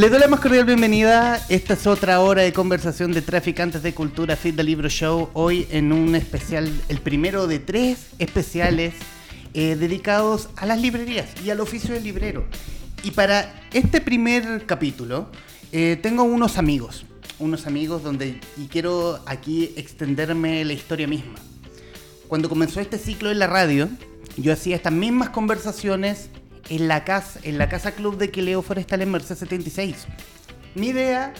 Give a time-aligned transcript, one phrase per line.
[0.00, 1.44] Les doy la más cordial bienvenida.
[1.50, 5.28] Esta es otra hora de conversación de traficantes de cultura Fit the Libro Show.
[5.34, 8.94] Hoy en un especial, el primero de tres especiales
[9.52, 12.46] eh, dedicados a las librerías y al oficio del librero.
[13.02, 15.28] Y para este primer capítulo
[15.70, 17.04] eh, tengo unos amigos,
[17.38, 21.34] unos amigos donde y quiero aquí extenderme la historia misma.
[22.26, 23.90] Cuando comenzó este ciclo en la radio,
[24.38, 26.30] yo hacía estas mismas conversaciones
[26.70, 30.06] en la casa, en la casa club de Queleo Forestal en Merced 76.
[30.74, 31.34] Mi idea,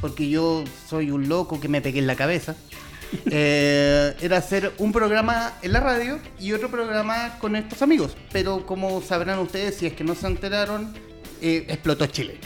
[0.00, 2.54] porque yo soy un loco que me pegué en la cabeza,
[3.26, 8.16] eh, era hacer un programa en la radio y otro programa con estos amigos.
[8.32, 10.92] Pero como sabrán ustedes, si es que no se enteraron,
[11.40, 12.38] eh, explotó Chile.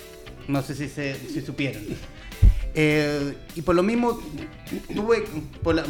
[0.49, 1.83] No sé si, se, si supieron.
[2.75, 4.21] Eh, y por lo mismo
[4.95, 5.25] tuve
[5.63, 5.85] por la-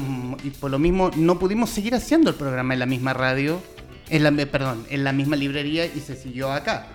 [0.45, 3.61] y por lo mismo no pudimos seguir haciendo el programa en la misma radio
[4.09, 6.87] en la, perdón en la misma librería y se siguió acá.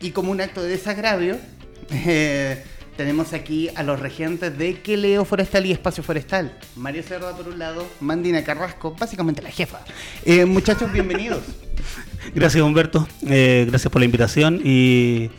[0.00, 1.38] Y como un acto de desagravio
[1.90, 2.62] eh,
[2.96, 6.56] tenemos aquí a los regentes de Queleo Forestal y Espacio Forestal.
[6.76, 9.80] Mario Cerda por un lado Mandina Carrasco básicamente la jefa.
[10.24, 11.42] Eh, muchachos bienvenidos.
[12.34, 15.30] Gracias Humberto, Eh, gracias por la invitación y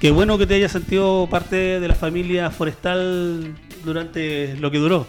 [0.00, 3.54] qué bueno que te hayas sentido parte de la familia forestal
[3.84, 5.06] durante lo que duró.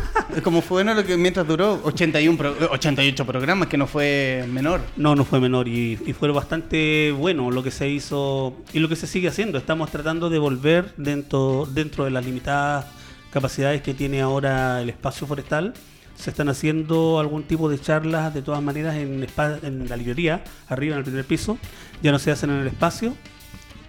[0.42, 4.80] como fue bueno lo que mientras duró 81 pro- 88 programas que no fue menor
[4.96, 8.96] No, no fue menor y, fue bastante bueno lo que se hizo y lo que
[8.96, 9.58] se sigue haciendo.
[9.58, 12.86] Estamos tratando de volver dentro, dentro de las limitadas
[13.30, 15.74] capacidades que tiene ahora el espacio forestal.
[16.16, 19.26] Se están haciendo algún tipo de charlas de todas maneras en,
[19.62, 21.58] en la librería, arriba en el primer piso.
[22.02, 23.14] Ya no se hacen en el espacio,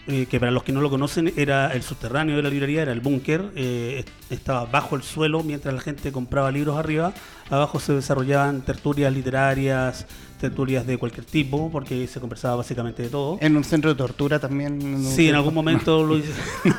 [0.08, 2.92] eh, que para los que no lo conocen era el subterráneo de la librería, era
[2.92, 7.14] el búnker, eh, est- estaba bajo el suelo mientras la gente compraba libros arriba,
[7.50, 10.06] abajo se desarrollaban tertulias literarias,
[10.40, 13.38] tertulias de cualquier tipo, porque se conversaba básicamente de todo.
[13.42, 16.32] en un centro de tortura también Sí, en algún momento lo hice.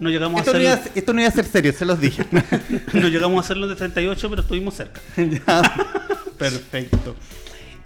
[0.00, 1.84] no llegamos a esto no, iba a, hacerlo, esto no iba a ser serio se
[1.84, 2.24] los dije
[2.94, 5.00] no llegamos a hacerlo de 38, pero estuvimos cerca.
[5.16, 5.62] Ya,
[6.38, 7.14] Perfecto.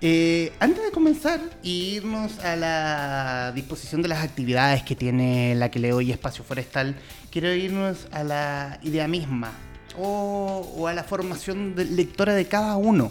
[0.01, 5.71] Eh, antes de comenzar y irnos a la disposición de las actividades que tiene la
[5.71, 6.95] que le doy Espacio Forestal,
[7.31, 9.53] quiero irnos a la idea misma
[9.99, 13.11] o, o a la formación de- lectora de cada uno.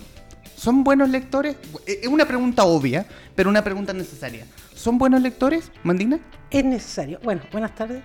[0.55, 1.55] ¿Son buenos lectores?
[1.87, 3.05] Eh, Es una pregunta obvia,
[3.35, 4.45] pero una pregunta necesaria.
[4.75, 6.19] ¿Son buenos lectores, Mandina?
[6.51, 7.19] Es necesario.
[7.23, 8.03] Bueno, buenas tardes.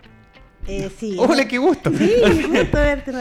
[0.67, 1.91] Eh, sí, Hola, qué gusto.
[1.97, 2.11] Sí,
[2.49, 3.13] gusto verte.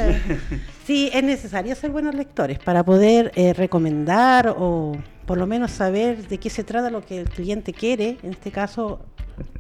[0.85, 4.95] Sí, es necesario ser buenos lectores para poder eh, recomendar o
[5.27, 8.17] por lo menos saber de qué se trata lo que el cliente quiere.
[8.23, 9.01] En este caso,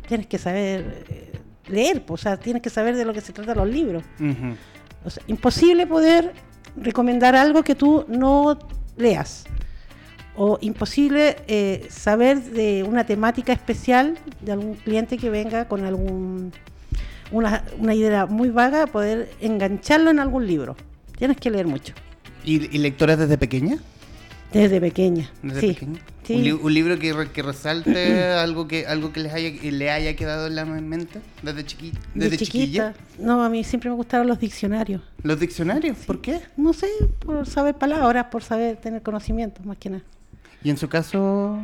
[0.07, 1.33] tienes que saber eh,
[1.67, 4.03] leer, o sea, tienes que saber de lo que se trata los libros.
[5.03, 6.33] O sea, imposible poder
[6.77, 8.57] recomendar algo que tú no
[8.95, 9.43] leas.
[10.37, 16.53] O imposible eh, saber de una temática especial de algún cliente que venga con algún
[17.31, 20.77] una, una idea muy vaga, poder engancharlo en algún libro.
[21.17, 21.93] Tienes que leer mucho.
[22.45, 23.79] ¿Y, y lectoras desde pequeña?
[24.53, 25.29] Desde pequeña.
[25.43, 25.67] ¿Desde sí.
[25.73, 25.99] pequeña?
[26.23, 26.35] sí.
[26.35, 29.91] ¿Un, li- un libro que, re- que resalte algo que algo que les haya le
[29.91, 32.93] haya quedado en la mente desde chiqui De desde chiquilla?
[32.93, 33.23] chiquita.
[33.25, 35.01] No, a mí siempre me gustaron los diccionarios.
[35.23, 36.39] Los diccionarios, ¿por qué?
[36.55, 36.87] No sé,
[37.19, 40.03] por saber palabras, por saber tener conocimientos, más que nada.
[40.63, 41.59] Y en su caso,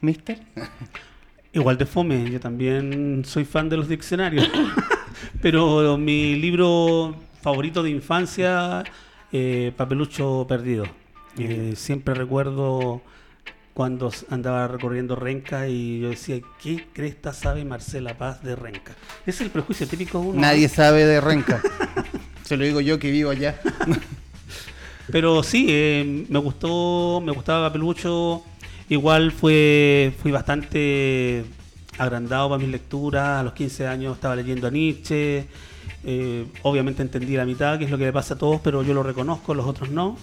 [0.00, 0.40] Mister,
[1.54, 4.48] Igual de fome, yo también soy fan de los diccionarios.
[5.42, 8.84] Pero mi libro favorito de infancia,
[9.32, 10.84] eh, Papelucho Perdido.
[11.38, 13.02] Eh, siempre recuerdo
[13.74, 18.94] cuando andaba recorriendo Renca y yo decía, ¿qué cresta sabe Marcela Paz de Renca?
[19.26, 20.40] Es el prejuicio típico uno.
[20.40, 21.62] nadie sabe de Renca.
[22.44, 23.58] Se lo digo yo que vivo allá.
[25.10, 28.42] Pero sí, eh, me gustó, me gustaba Papelucho.
[28.88, 31.44] Igual fue, fui bastante
[31.98, 33.40] agrandado para mis lecturas.
[33.40, 35.46] A los 15 años estaba leyendo a Nietzsche.
[36.04, 38.92] Eh, obviamente entendí la mitad, que es lo que le pasa a todos, pero yo
[38.92, 40.16] lo reconozco, los otros no.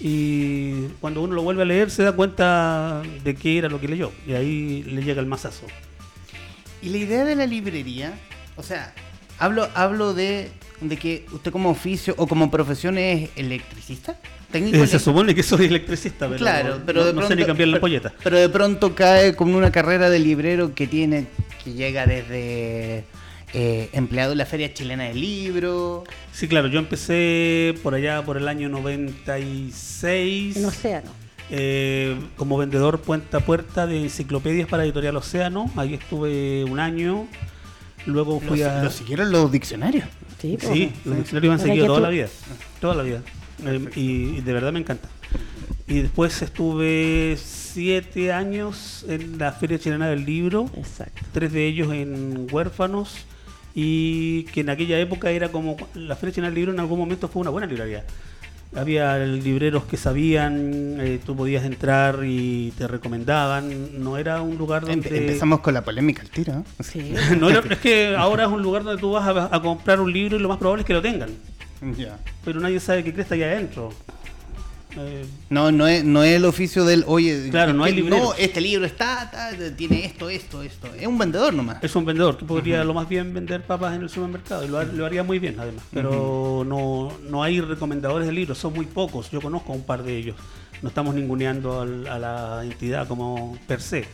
[0.00, 3.88] Y cuando uno lo vuelve a leer se da cuenta de qué era lo que
[3.88, 4.12] leyó.
[4.26, 5.66] Y ahí le llega el mazazo.
[6.82, 8.12] Y la idea de la librería,
[8.56, 8.94] o sea,
[9.38, 10.50] hablo hablo de,
[10.80, 14.18] de que usted como oficio o como profesión es electricista,
[14.52, 14.76] técnico.
[14.76, 17.46] Eh, se supone que soy electricista, pero, claro, pero no, de no pronto, sé ni
[17.46, 18.12] cambiar la pero- polleta.
[18.22, 21.26] Pero de pronto cae con una carrera de librero que tiene
[21.64, 23.04] que llega desde
[23.58, 26.04] eh, empleado en la Feria Chilena del Libro.
[26.30, 30.56] Sí, claro, yo empecé por allá por el año 96.
[30.56, 31.10] En océano.
[31.50, 35.70] eh, como vendedor puerta a puerta de enciclopedias para Editorial Océano.
[35.76, 37.26] Ahí estuve un año.
[38.04, 38.82] Luego fui a.
[38.84, 40.04] lo siguieron los diccionarios.
[40.40, 42.28] Sí, pues, Sí, los diccionarios me han seguido toda tú- la vida.
[42.80, 43.22] Toda la vida.
[43.64, 44.00] Eh, y,
[44.36, 45.08] y de verdad me encanta.
[45.88, 50.68] Y después estuve siete años en la Feria Chilena del Libro.
[50.76, 51.22] Exacto.
[51.32, 53.24] Tres de ellos en huérfanos
[53.78, 57.28] y que en aquella época era como la Feria Nacional del Libro en algún momento
[57.28, 58.04] fue una buena librería.
[58.74, 64.82] Había libreros que sabían, eh, tú podías entrar y te recomendaban, no era un lugar
[64.84, 65.18] Empe- donde...
[65.18, 66.52] Empezamos con la polémica al tiro.
[66.78, 66.84] ¿no?
[66.84, 67.14] Sí.
[67.38, 70.12] No era- es que ahora es un lugar donde tú vas a, a comprar un
[70.12, 71.28] libro y lo más probable es que lo tengan,
[71.96, 72.18] Ya.
[72.44, 73.92] pero nadie sabe qué cresta hay adentro.
[74.98, 78.22] Eh, No, no es, no es el oficio del, oye, Claro, no hay librero.
[78.24, 80.88] No, este libro está, ta, tiene esto, esto, esto.
[80.98, 81.82] Es un vendedor nomás.
[81.82, 84.82] Es un vendedor que podría lo más bien vender papas en el supermercado y lo,
[84.82, 85.84] lo haría muy bien además.
[85.92, 89.30] Pero no, no hay recomendadores de libros, son muy pocos.
[89.30, 90.36] Yo conozco a un par de ellos.
[90.82, 94.04] No estamos ninguneando al- a la entidad como per se.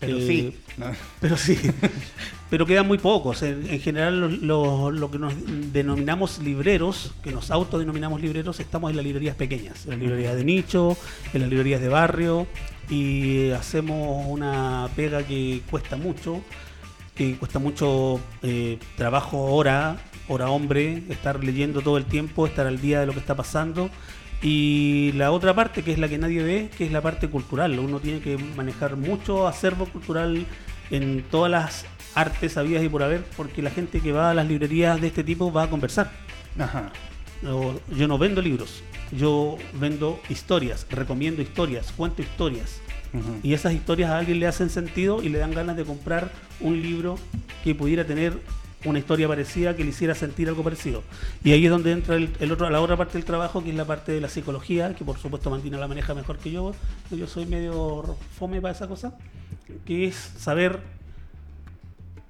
[0.00, 0.58] Pero Eh, sí.
[0.78, 0.86] ¿no?
[1.20, 1.58] Pero sí.
[2.50, 3.42] pero quedan muy pocos.
[3.42, 5.32] En, en general lo, lo- lo que nos
[5.72, 10.44] denominamos libreros, que nos autodenominamos libreros, estamos en las librerías pequeñas, en las librerías de
[10.44, 10.96] nicho,
[11.32, 12.46] en las librerías de barrio
[12.88, 16.40] y hacemos una pega que cuesta mucho,
[17.14, 19.98] que cuesta mucho eh, trabajo hora,
[20.28, 23.90] hora hombre, estar leyendo todo el tiempo, estar al día de lo que está pasando.
[24.42, 27.78] Y la otra parte, que es la que nadie ve, que es la parte cultural.
[27.78, 30.46] Uno tiene que manejar mucho acervo cultural
[30.90, 31.84] en todas las
[32.14, 35.24] artes habidas y por haber, porque la gente que va a las librerías de este
[35.24, 36.10] tipo va a conversar.
[36.58, 36.90] Ajá.
[37.42, 38.82] No, yo no vendo libros,
[39.12, 42.80] yo vendo historias, recomiendo historias, cuento historias.
[43.42, 46.80] Y esas historias a alguien le hacen sentido y le dan ganas de comprar un
[46.80, 47.18] libro
[47.64, 48.38] que pudiera tener
[48.84, 51.02] una historia parecida, que le hiciera sentir algo parecido.
[51.44, 53.76] Y ahí es donde entra el, el otro, la otra parte del trabajo, que es
[53.76, 56.74] la parte de la psicología, que por supuesto Martina la maneja mejor que yo.
[57.10, 59.16] Yo soy medio fome para esa cosa,
[59.84, 60.80] que es saber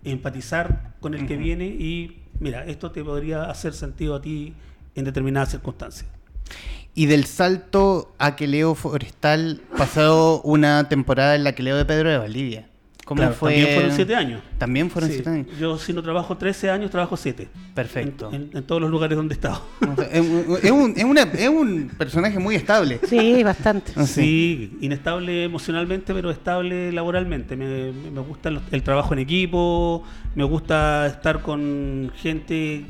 [0.05, 4.55] empatizar con el que viene y, mira, esto te podría hacer sentido a ti
[4.95, 6.09] en determinadas circunstancias.
[6.95, 11.85] Y del salto a que Leo Forestal pasó una temporada en la que Leo de
[11.85, 12.70] Pedro de Valdivia.
[13.11, 13.51] ¿Cómo Claro, fue?
[13.55, 14.41] También fueron siete años.
[14.57, 15.47] También fueron Sí, siete años.
[15.59, 17.49] Yo si no trabajo 13 años, trabajo 7.
[17.75, 18.29] Perfecto.
[18.33, 19.61] En, en- en todos los lugares donde he estado.
[19.81, 23.01] O sea, es, un- es un, es una- es un personaje muy estable.
[23.09, 23.91] Sí, bastante.
[23.97, 27.57] Ah, Sí, inestable emocionalmente, pero estable laboralmente.
[27.57, 30.05] Me, me- me gusta el, el trabajo en equipo,
[30.37, 32.85] me gusta estar con gente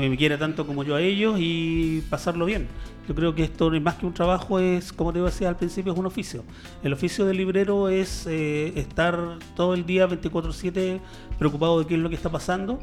[0.00, 2.66] que me quiera tanto como yo a ellos y pasarlo bien.
[3.08, 5.98] Yo creo que esto más que un trabajo es, como te decía al principio, es
[5.98, 6.42] un oficio.
[6.82, 11.00] El oficio del librero es eh, estar todo el día 24/7
[11.38, 12.78] preocupado de qué es lo que está pasando,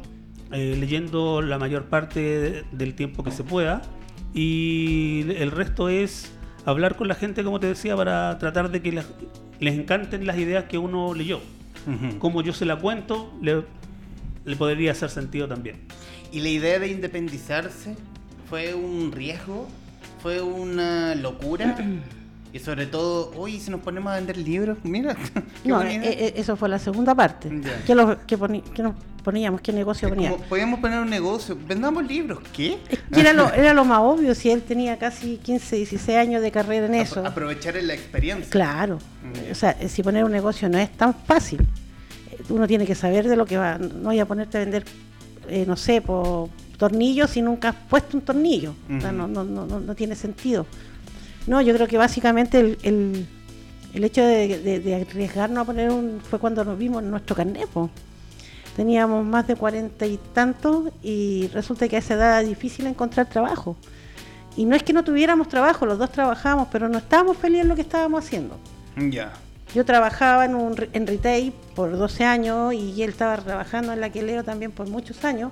[0.52, 3.82] eh, leyendo la mayor parte de- del tiempo que se pueda
[4.32, 6.32] y el resto es
[6.64, 9.08] hablar con la gente, como te decía, para tratar de que las-
[9.60, 11.40] les encanten las ideas que uno leyó.
[11.86, 12.18] Ujú.
[12.18, 13.64] Como yo se la cuento, le,
[14.44, 15.80] le podría hacer sentido también.
[16.32, 17.94] ¿Y la idea de independizarse
[18.48, 19.68] fue un riesgo?
[20.22, 21.76] ¿Fue una locura?
[22.54, 25.16] Y sobre todo, oye, si nos ponemos a vender libros, mira.
[25.64, 27.48] No, eh, eh, eso fue la segunda parte.
[27.86, 29.60] ¿Qué, lo- qué poni- qué nos poníamos?
[29.60, 30.42] ¿Qué negocio poníamos?
[30.42, 32.78] podíamos poner un negocio, vendamos libros, ¿qué?
[33.16, 36.86] Era lo, era lo más obvio, si él tenía casi 15, 16 años de carrera
[36.86, 37.22] en eso.
[37.22, 38.50] Apro- aprovechar la experiencia.
[38.50, 38.98] Claro.
[39.50, 41.60] O sea, si poner un negocio no es tan fácil.
[42.30, 43.78] Eh, Uno tiene que saber de lo que va.
[43.78, 44.84] No voy a ponerte a vender,
[45.48, 48.74] eh, no sé, por tornillos si nunca has puesto un tornillo.
[48.96, 50.66] O sea, no, no, no, no, tiene sentido.
[51.46, 53.26] No, yo creo que básicamente el, el,
[53.94, 56.20] el hecho de, de- de arriesgarnos a poner un.
[56.22, 57.66] fue cuando nos vimos en nuestro carnet.
[57.68, 57.90] po.
[58.76, 63.28] Teníamos más de cuarenta y tantos y resulta que a esa edad era difícil encontrar
[63.28, 63.76] trabajo.
[64.56, 67.68] Y no es que no tuviéramos trabajo, los dos trabajábamos, pero no estábamos felices en
[67.68, 68.58] lo que estábamos haciendo.
[69.10, 69.32] Ya.
[69.74, 74.10] Yo trabajaba en, un, en retail por 12 años y él estaba trabajando en la
[74.10, 75.50] que leo también por muchos años,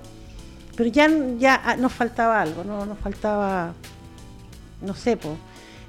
[0.75, 2.85] pero ya, ya ah, nos faltaba algo, ¿no?
[2.85, 3.73] nos faltaba,
[4.81, 5.37] no sé, po,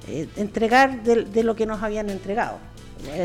[0.09, 2.59] eh, entregar de, lo que nos habían entregado,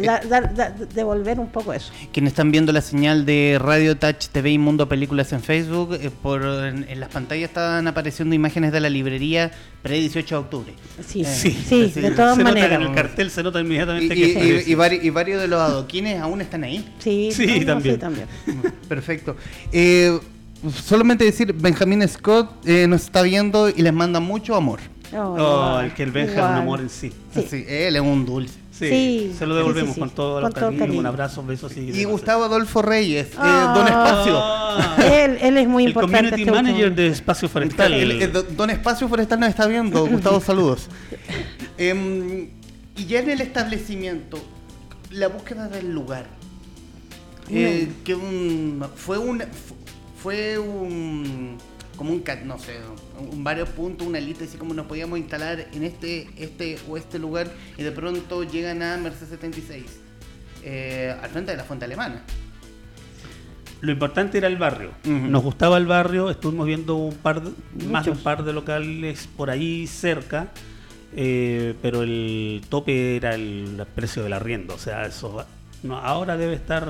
[0.03, 1.91] dar- dar- dar- devolver un poco eso.
[2.12, 6.10] Quienes están viendo la señal de Radio Touch TV y Mundo Películas en Facebook, eh,
[6.22, 9.51] por en, en las pantallas están apareciendo imágenes de la librería
[9.84, 10.74] pre-18 de octubre.
[11.05, 12.81] Sí, Eh, sí, sí, de todas se nota maneras.
[12.81, 15.60] en el cartel se nota inmediatamente y- que y- y vari- y varios de los
[15.62, 16.86] adoquines aún están ahí.
[17.00, 18.00] Sí, Sí, no, no, también.
[18.00, 18.27] también.
[18.89, 19.36] Perfecto.
[19.72, 20.19] Eh,
[20.84, 24.79] solamente decir, Benjamín Scott eh, nos está viendo y les manda mucho amor.
[25.15, 27.12] Oh, Oh, el que el Benja es un amor en sí.
[27.34, 27.43] Sí.
[27.46, 28.55] Así, él es un dulce.
[28.77, 30.00] Sí, Sí, se lo devolvemos sí, sí.
[30.00, 31.00] con todo Con el cariño, cariño.
[31.00, 33.74] un abrazo, besos y Y Gustavo Adolfo Reyes, eh, Ah.
[33.75, 35.13] Don Espacio.
[35.15, 36.17] Él, él es muy el importante.
[36.29, 37.93] community este último- manager de Espacio Forestal.
[37.93, 40.05] El- el do- don Espacio Forestal nos está viendo.
[40.05, 40.88] Gustavo, saludos.
[41.79, 42.50] Em,
[42.96, 44.38] y ya en el establecimiento,
[45.12, 46.25] la búsqueda del lugar.
[47.50, 49.75] Eh, que un, fue un fu-
[50.22, 51.57] fue un
[51.97, 52.77] como un no sé
[53.19, 57.19] un varios puntos una lista así como nos podíamos instalar en este este o este
[57.19, 59.83] lugar y de pronto llegan a Mercedes 76
[60.63, 62.23] eh, al frente de la fuente alemana
[63.81, 64.91] lo importante era el barrio.
[65.03, 67.51] Nos gustaba el barrio, estuvimos viendo un par de-
[67.85, 70.47] más de un par de locales por ahí cerca,
[71.15, 74.73] eh, pero el tope era el, precio del arriendo.
[74.73, 75.45] O sea, eso
[75.83, 76.89] no, ahora debe estar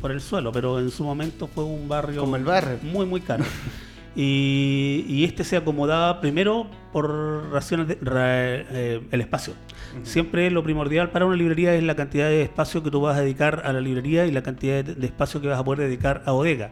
[0.00, 2.78] por el suelo, pero en su momento fue un barrio Como el barrio.
[2.82, 3.44] muy, muy caro.
[4.16, 9.52] Y, y este se acomodaba primero por razones de ra- eh, el espacio.
[10.02, 13.20] Siempre lo primordial para una librería es la cantidad de espacio que tú vas a
[13.20, 16.22] dedicar a la librería y la cantidad de, de espacio que vas a poder dedicar
[16.26, 16.70] a bodega.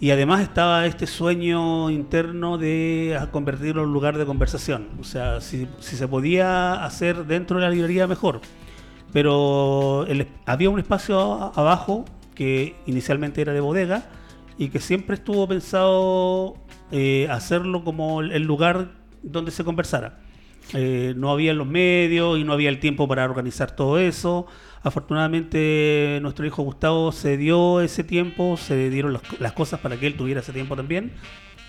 [0.00, 4.88] Y además estaba este sueño interno de convertirlo en un lugar de conversación.
[5.00, 8.40] O sea, si, si se podía hacer dentro de la librería, mejor.
[9.12, 14.02] Pero el- había un espacio abajo que inicialmente era de bodega
[14.58, 16.56] y que siempre estuvo pensado
[16.92, 18.92] eh, hacerlo como el- lugar
[19.22, 20.20] donde se conversara.
[20.72, 24.46] Eh, no había los medios y no había el tiempo para organizar todo eso.
[24.82, 30.06] Afortunadamente nuestro hijo Gustavo se dio ese tiempo, se dieron las, las cosas para que
[30.06, 31.12] él tuviera ese tiempo también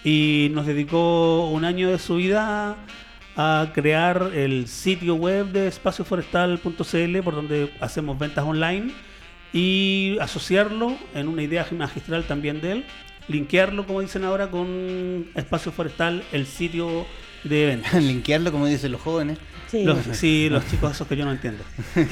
[0.04, 2.76] y nos dedicó un año de su vida
[3.38, 8.92] a crear el sitio web de espacioforestal.cl por donde hacemos ventas online
[9.56, 12.86] y asociarlo en una idea magistral también de él,
[13.30, 17.06] linkearlo como dicen ahora con Espacio Forestal, el sitio
[17.46, 17.94] de eventos.
[18.04, 19.38] Linkearlo, como dicen los jóvenes.
[19.68, 19.86] Sí.
[19.86, 21.64] Los, sí, los chicos esos que yo no entiendo.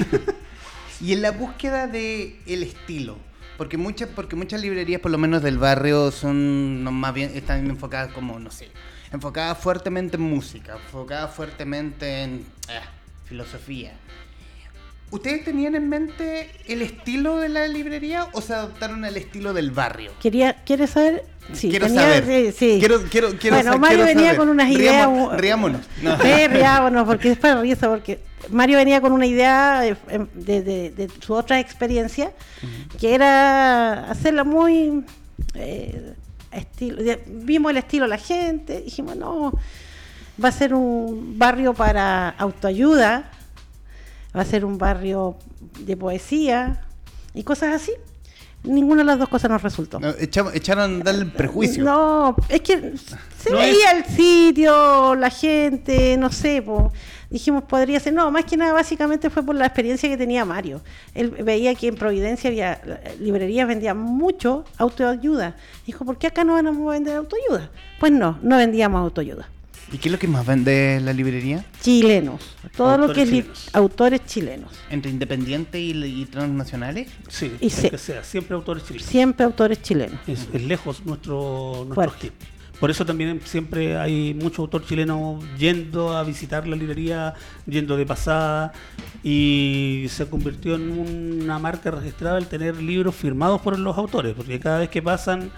[1.00, 3.18] Y en la búsqueda de el estilo,
[3.58, 7.68] porque muchas, porque muchas librerías, por lo menos del barrio, son no, más bien están
[7.68, 8.70] enfocadas como, no sé,
[9.12, 12.88] enfocadas fuertemente en música, enfocadas fuertemente en ah,
[13.24, 13.92] filosofía.
[15.14, 19.70] ¿Ustedes tenían en mente el estilo de la librería o se adaptaron al estilo del
[19.70, 20.10] barrio?
[20.20, 21.24] Quería, ¿Quieres saber?
[21.52, 22.24] Sí, quiero tenía- saber.
[22.26, 22.76] sí, sí.
[22.80, 24.36] Quiero, quiero, quiero bueno, sa- Mario quiero venía saber.
[24.38, 24.94] con unas ideas.
[25.06, 25.80] Riamo- riámonos.
[26.02, 26.16] No.
[26.20, 28.18] Sí, riámonos, porque después risa, porque
[28.50, 32.32] Mario venía con una idea eh, em, de, de- de su otra experiencia,
[32.98, 35.04] que era hacerla muy
[35.54, 36.14] eh,
[36.50, 37.00] estilo.
[37.28, 39.52] vimos el estilo de la gente, dijimos, no,
[40.42, 43.30] va a ser un barrio para autoayuda,
[44.36, 45.36] va a ser un barrio
[45.80, 46.84] de poesía
[47.34, 47.92] y cosas así.
[48.62, 50.00] Ninguna de las dos cosas nos resultó.
[50.00, 51.84] No, echamos- echaron darle el prejuicio.
[51.84, 52.94] No, es que
[53.38, 56.90] se No veía el sitio, la gente, no sé, po.
[57.28, 60.80] dijimos podría ser, no, más que nada básicamente fue por la experiencia que tenía Mario.
[61.14, 65.56] Él veía que en Providencia había eh, librerías vendían mucho autoayuda.
[65.86, 67.70] Dijo, ¿por qué acá no van a vender autoayuda?
[68.00, 69.46] Pues no, no vendíamos autoayuda.
[69.92, 71.64] ¿Y qué es lo que más vende la librería?
[71.80, 72.40] Chilenos,
[72.76, 73.70] todo lo que es Autores chilenos.
[73.74, 74.72] autores chilenos.
[74.90, 77.08] ¿Entre independientes y, y transnacionales?
[77.28, 79.06] Sí, Y se- que sea, siempre autores chilenos.
[79.06, 80.18] Siempre autores chilenos.
[80.26, 82.32] Es, es lejos nuestro, nuestro hit.
[82.80, 87.34] Por eso también siempre hay mucho autor chileno yendo a visitar la librería,
[87.66, 88.72] yendo de pasada,
[89.22, 90.90] y se convirtió en
[91.38, 95.50] una marca registrada el tener libros firmados por los autores, porque cada vez que pasan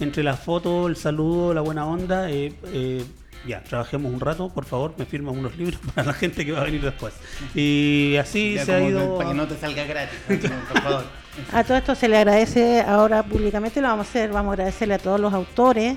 [0.00, 3.04] entre la foto, el saludo, la buena onda, eh, eh,
[3.46, 6.60] ya, trabajemos un rato, por favor, me firman unos libros para la gente que va
[6.62, 7.14] a venir después.
[7.54, 9.16] Y así Ya se ha ido...
[9.16, 11.04] Para que no te salga gratis, por favor.
[11.52, 14.94] A todo esto se le agradece ahora públicamente, lo vamos a hacer, vamos a agradecerle
[14.94, 15.96] a todos los autores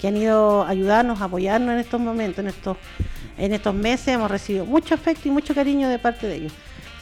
[0.00, 2.76] que han ido a ayudarnos, a apoyarnos en estos momentos, en estos,
[3.38, 6.52] en estos meses, hemos recibido mucho afecto y mucho cariño de parte de ellos.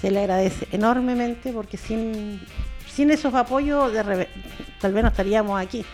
[0.00, 2.40] Se le agradece enormemente porque sin,
[2.90, 4.28] sin esos apoyos de
[4.80, 5.84] tal vez no estaríamos aquí,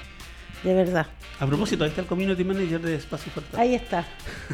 [0.62, 1.07] de verdad.
[1.38, 3.59] A propósito, ahí está el community manager de Espacio Fortal.
[3.61, 4.05] Ahí está.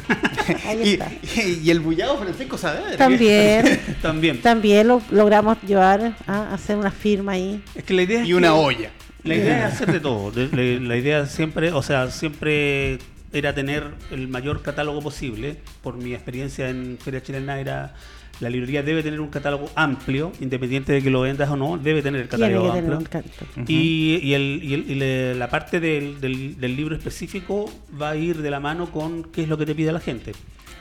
[0.65, 1.11] Ahí Y, está.
[1.41, 2.95] y- y el bullado Francisco Saavedra.
[2.97, 4.41] También, También.
[4.41, 7.61] también lo logramos llevar a hacer una firma ahí.
[7.75, 8.89] Es que la idea es Y una que- olla.
[9.23, 10.31] La idea es hacer de todo.
[10.31, 12.99] De- de- La idea siempre, o sea, siempre
[13.33, 15.57] era tener el mayor catálogo posible.
[15.83, 17.93] Por mi experiencia en Feria Chilena era
[18.39, 22.01] la librería debe tener un catálogo amplio, independiente de que lo vendas o no, debe
[22.01, 22.97] tener el catálogo que tener amplio.
[22.99, 23.45] un canto.
[23.71, 27.65] Y, y el- y el- y le- la parte del, del- del libro específico
[27.99, 30.33] va a ir de la mano con qué es lo que te pide la gente.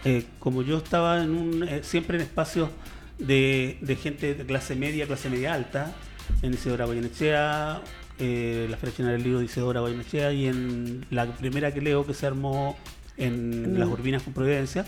[0.05, 2.69] Eh, como yo estaba en un, eh, siempre en espacios
[3.19, 5.95] de, de gente de clase media, clase media alta,
[6.43, 7.81] en Isidora Goyenechea,
[8.19, 12.05] eh, la Feria Chilena del Libro de Isidora Goyenechea y en la primera que leo
[12.07, 12.77] que se armó
[13.17, 13.79] en Mm.
[13.79, 14.85] Las Urbinas con Providencia,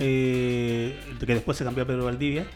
[0.00, 2.46] eh, que después se cambió a Pedro Valdivia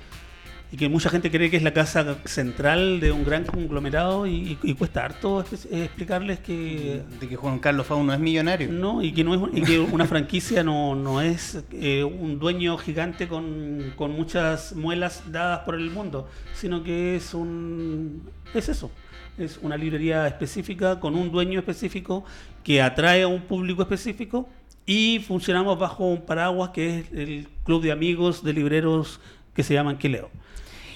[0.70, 4.58] y que mucha gente cree que es la casa central de un gran conglomerado y,
[4.62, 8.70] y- cuesta harto explicarles que De que Juan Carlos Fauno es millonario.
[8.70, 12.76] no y que no es y que una franquicia no, no es eh, un dueño
[12.76, 18.22] gigante con, con muchas muelas dadas por el mundo sino que es un
[18.54, 18.90] es eso
[19.38, 22.25] es una librería específica con un dueño específico
[22.62, 24.50] que atrae a un público específico
[24.88, 29.21] y funcionamos bajo un paraguas que es el club de amigos de libreros
[29.54, 30.30] que se llaman Quileo.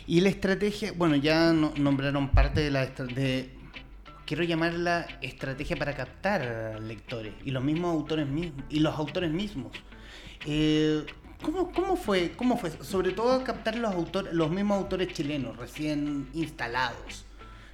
[0.07, 3.51] Y la estrategia, bueno, ya no- nombraron parte de la de
[4.25, 9.73] quiero llamarla estrategia para captar lectores y los mismos autores mismos y los autores mismos.
[10.47, 11.05] Eh,
[11.43, 12.33] ¿cómo, cómo fue?
[12.35, 12.71] ¿Cómo fue?
[12.83, 17.27] Sobre todo captar los autores, los mismos autores chilenos recién instalados.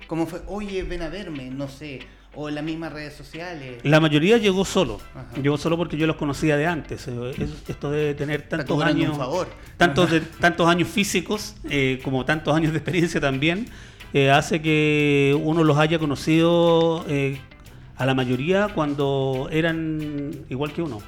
[0.09, 0.43] ¿Cómo fue?
[0.49, 2.01] Oye, ven a verme, no sé,
[2.35, 3.81] o en las mismas redes sociales.
[3.85, 5.01] La mayoría llegó solo.
[5.15, 5.41] Ajá.
[5.43, 7.09] Llegó solo porque yo los conocía de antes.
[7.09, 9.49] Eh, es- esto de tener tantos años, favor.
[9.77, 13.69] tantos, de- tantos años físicos eh, como tantos años de experiencia también,
[14.13, 17.41] eh, hace que uno los haya conocido eh,
[17.97, 21.01] a la mayoría cuando eran igual que uno.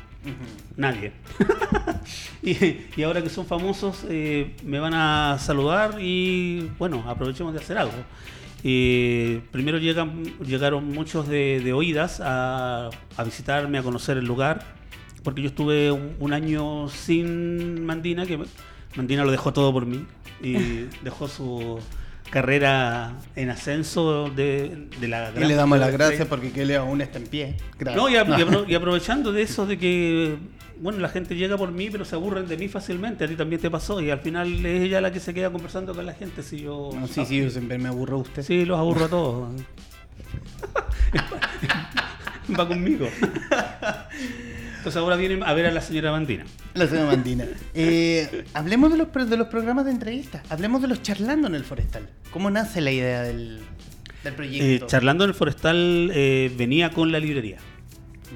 [0.76, 1.12] Nadie.
[2.42, 2.54] y,
[2.96, 7.78] y ahora que son famosos, eh, me van a saludar y bueno, aprovechemos de hacer
[7.78, 7.92] algo.
[8.62, 14.62] Eh, primero llegan, llegaron muchos de, de oídas a, a visitarme, a conocer el lugar,
[15.22, 18.38] porque yo estuve un, un año sin Mandina, que
[18.96, 20.04] Mandina lo dejó todo por mí
[20.42, 20.54] y
[21.04, 21.78] dejó su
[22.30, 27.18] carrera en ascenso de, de la Y le damos las gracias porque Kelly aún está
[27.18, 27.56] en pie.
[27.78, 27.96] Gracias.
[27.96, 30.36] no, a- y aprovechando de eso de que,
[30.80, 33.24] bueno, la gente llega por mí, pero se aburren de mí fácilmente.
[33.24, 34.00] A ti también te pasó.
[34.00, 36.42] Y al final es ella la que se queda conversando con la gente.
[36.42, 36.90] Si yo.
[36.94, 38.42] No, sí, sí, yo siempre me aburro de usted.
[38.42, 39.48] Sí, los aburro a todos.
[42.58, 43.06] Va conmigo.
[44.78, 46.44] Entonces ahora vienen a ver a la señora Bandina.
[46.74, 47.44] La señora Mandina.
[47.74, 50.42] Eh, hablemos de los, de los programas de entrevistas.
[50.50, 52.08] Hablemos de los charlando en el forestal.
[52.32, 53.60] ¿Cómo nace la idea del,
[54.24, 54.86] del Eh, proyecto?
[54.86, 57.58] charlando en el forestal eh, venía con la librería.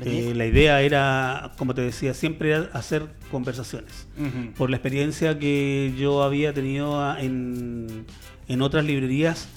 [0.03, 4.09] Eh, la idea era, como te decía, siempre hacer conversaciones.
[4.57, 8.05] Por la experiencia que yo había tenido a- en,
[8.49, 9.49] en otras librerías.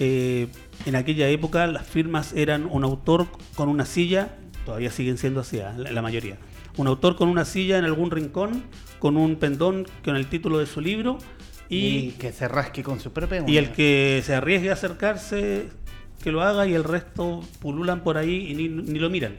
[0.00, 0.48] eh,
[0.86, 5.60] en aquella época las firmas eran un autor con una silla, todavía siguen siendo así,
[5.60, 5.74] ¿ah?
[5.76, 6.38] la, la mayoría.
[6.78, 8.64] Un autor con una silla en algún rincón,
[8.98, 11.18] con un pendón con el título de su libro
[11.68, 15.66] y, y, que se rasque con su propia y el que se arriesgue a acercarse,
[16.24, 19.34] que lo haga y el resto pululan por ahí y ni, ni lo miran.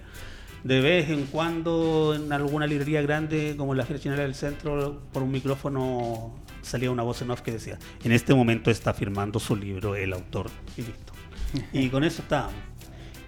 [0.63, 5.31] De vez en cuando en alguna librería grande como la Chilena del Centro, por un
[5.31, 9.95] micrófono salía una voz en off que decía, en este momento está firmando su libro
[9.95, 11.13] el autor y listo.
[11.73, 12.55] Y con eso estábamos.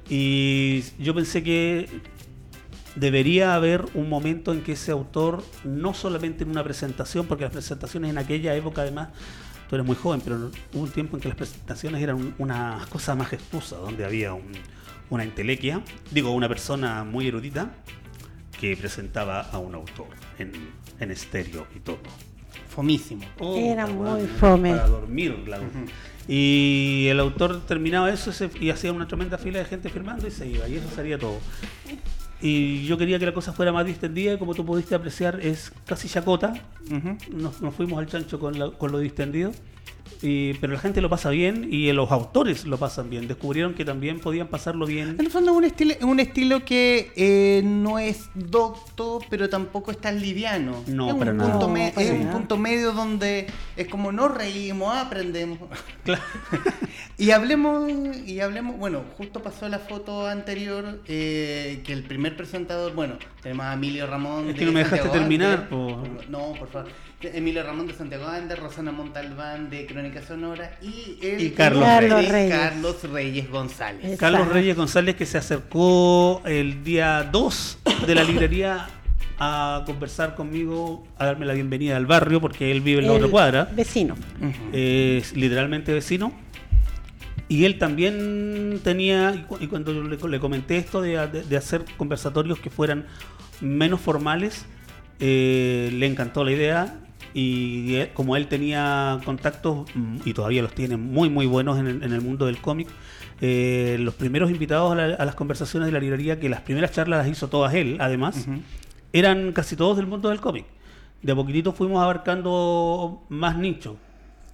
[0.09, 1.89] Y yo pensé que
[2.95, 7.51] debería haber un momento en que ese autor, no solamente en una presentación, porque las
[7.51, 9.09] presentaciones en aquella época además,
[9.69, 12.79] tú eres muy joven, pero hubo un tiempo en que las presentaciones eran un- una
[12.89, 14.53] cosa majestuosa, donde había un-
[15.09, 17.71] una intelequia, digo, una persona muy erudita,
[18.59, 20.07] que presentaba a un autor
[20.39, 20.51] en,
[20.99, 21.97] en estéreo y todo.
[22.69, 23.23] Fomísimo.
[23.57, 24.71] Era puta, muy fome.
[24.71, 25.43] Para dormir.
[25.47, 25.59] la-
[26.27, 30.31] Y el autor terminaba eso se- y hacía una tremenda fila de gente firmando y
[30.31, 30.67] se iba.
[30.67, 31.37] Y eso sería todo.
[32.41, 35.71] Y yo quería que la cosa fuera más distendida y como tú pudiste apreciar es
[35.85, 36.53] casi chacota.
[36.91, 37.17] Ujú.
[37.35, 39.51] Nos, nos fuimos al chancho con, la- con lo distendido.
[40.21, 43.27] Y, pero la gente lo pasa bien y los autores lo pasan bien.
[43.27, 45.09] Descubrieron que también podían pasarlo bien.
[45.09, 49.91] En el fondo es un estilo, un estilo que eh, no es docto, pero tampoco
[49.91, 50.83] es tan liviano.
[50.87, 51.51] No, es un nada.
[51.51, 55.59] punto No, para es un punto medio donde es como nos reímos, aprendemos.
[56.03, 56.21] Claro.
[57.17, 57.89] y hablemos,
[58.25, 63.65] y hablemos, bueno, justo pasó la foto anterior eh, que el primer presentador, bueno, tenemos
[63.65, 64.49] a Emilio Ramón.
[64.49, 66.03] Es que no me dejaste Santiago terminar, po.
[66.29, 66.91] No, por favor.
[67.33, 72.17] Emilio Ramón de Santiago Ande, Rosana Montalbán de Crónica Sonora y, el Y Carlos Carlos
[72.19, 72.31] Reyes.
[72.31, 72.51] Reyes.
[72.55, 74.03] Carlos Reyes González.
[74.03, 74.19] Exacto.
[74.19, 78.87] Carlos Reyes González que se acercó el día 2 de la librería
[79.39, 83.17] a conversar conmigo, a darme la bienvenida al barrio porque él vive en la El
[83.17, 83.69] otra cuadra.
[83.75, 84.15] Vecino.
[84.71, 86.31] Es literalmente vecino.
[87.47, 91.57] Y él también tenía, y cu- y cuando le, le comenté esto de, de- de
[91.57, 93.05] hacer conversatorios que fueran
[93.61, 94.65] menos formales,
[95.19, 96.99] eh, le encantó la idea.
[97.37, 101.87] Y él- como él tenía contactos, mm, y todavía los tiene muy, muy buenos en
[101.87, 102.87] el, en el mundo del cómic,
[103.41, 106.93] eh, los primeros invitados a, la- a las conversaciones de la librería, que las primeras
[106.93, 108.47] charlas las hizo todas él, además,
[109.11, 110.65] eran casi todos del mundo del cómic.
[111.21, 113.95] De a poquitito fuimos abarcando más nichos,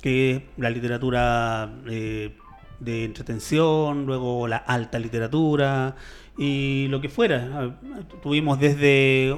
[0.01, 2.35] que es la literatura eh,
[2.79, 5.95] de entretención, luego la alta literatura
[6.35, 7.49] y lo que fuera.
[7.53, 7.69] Ah,
[8.23, 9.37] Tuvimos desde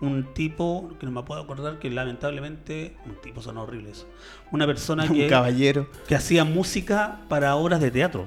[0.00, 4.06] un tipo, que no me puedo acordar, que lamentablemente, un tipo son horribles,
[4.52, 5.88] una persona Un que, caballero.
[6.06, 8.26] que hacía música para obras de teatro.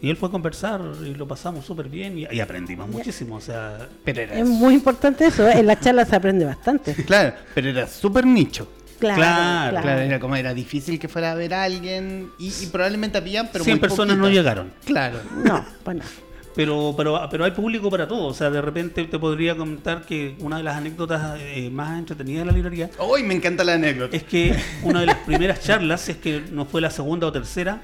[0.00, 3.36] Y él fue a conversar y lo pasamos súper bien y, y aprendimos muchísimo.
[3.36, 5.60] O sea, Pero era Es muy importante eso, ¿eh?
[5.60, 6.94] en la charla se aprende bastante.
[7.06, 8.70] Claro, pero era súper nicho.
[8.98, 13.18] Claro, Claro, era como era difícil que fuera a ver a alguien y, y probablemente
[13.18, 14.72] habían, pero 100 muy personas no llegaron.
[14.84, 15.20] Claro.
[15.42, 16.02] No, bueno.
[16.54, 18.26] Pero, pero, pero hay público para todo.
[18.26, 22.46] O sea, de repente te podría comentar que una de las anécdotas eh, más entretenidas
[22.46, 24.16] de la librería Hoy me encanta la anécdota.
[24.16, 27.32] es que una de las primeras charlas, si es que no fue la segunda o
[27.32, 27.82] tercera,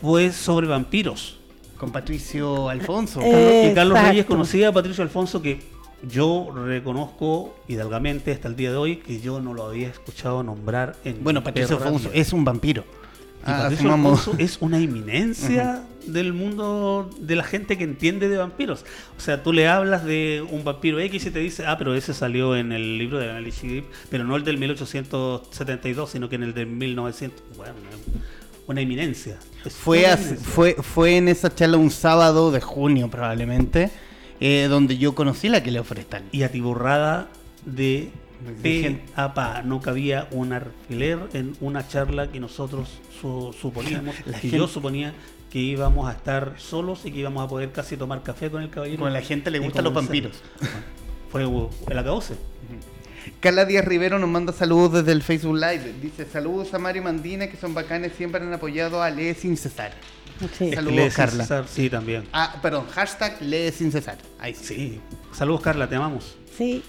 [0.00, 1.38] fue sobre vampiros.
[1.76, 3.20] Con Patricio Alfonso.
[3.22, 5.60] Eh, y Carlos Reyes conocía a Patricio Alfonso que
[6.02, 10.96] yo reconozco hidalgamente hasta el día de hoy que yo no lo había escuchado nombrar
[11.04, 12.84] en bueno, Patricio Alfonso es un vampiro.
[13.44, 18.36] Ah, Patricio asumamos- Alfonso es una eminencia del mundo de la gente que entiende de
[18.38, 18.84] vampiros.
[19.16, 22.14] O sea, tú le hablas de un vampiro X y te dice, ah, pero ese
[22.14, 26.42] salió en el libro de Annalise Grip, pero no el del 1872, sino que en
[26.44, 27.42] el del 1900.
[27.56, 27.74] Bueno,
[28.66, 29.38] una eminencia.
[29.64, 30.48] Es Fue, una así- eminencia.
[30.50, 33.90] fue, fue en esa charla un sábado de junio probablemente,
[34.40, 36.22] eh, donde yo conocí la que le Forestal.
[36.32, 37.28] y atiborrada
[37.66, 38.10] de
[38.46, 39.12] De pe gente.
[39.16, 39.62] a pa.
[39.62, 42.88] No cabía un alfiler en una charla que nosotros
[43.20, 45.12] su- suponíamos, La que gente- yo suponía
[45.50, 48.70] que íbamos a estar solos y que íbamos a poder casi tomar café con el
[48.70, 48.98] caballero.
[48.98, 50.36] Como a la gente le gustan los vampiros.
[51.32, 52.34] Fue el acabose.
[53.40, 55.94] Carla Díaz Rivero nos manda saludos desde el Facebook Live.
[56.00, 59.92] Dice saludos a Mario Mandina, que son bacanes, siempre han apoyado a Lee sin cesar.
[60.56, 60.72] Sí.
[60.72, 61.42] Saludos, Lee sin Carla.
[61.44, 62.24] cesar, sí, también.
[62.32, 64.16] Ah, perdón, hashtag Lee sin cesar.
[64.38, 64.64] Ahí sí.
[64.64, 65.00] Sí.
[65.32, 66.36] Saludos, Carla, te amamos.
[66.56, 66.82] Sí.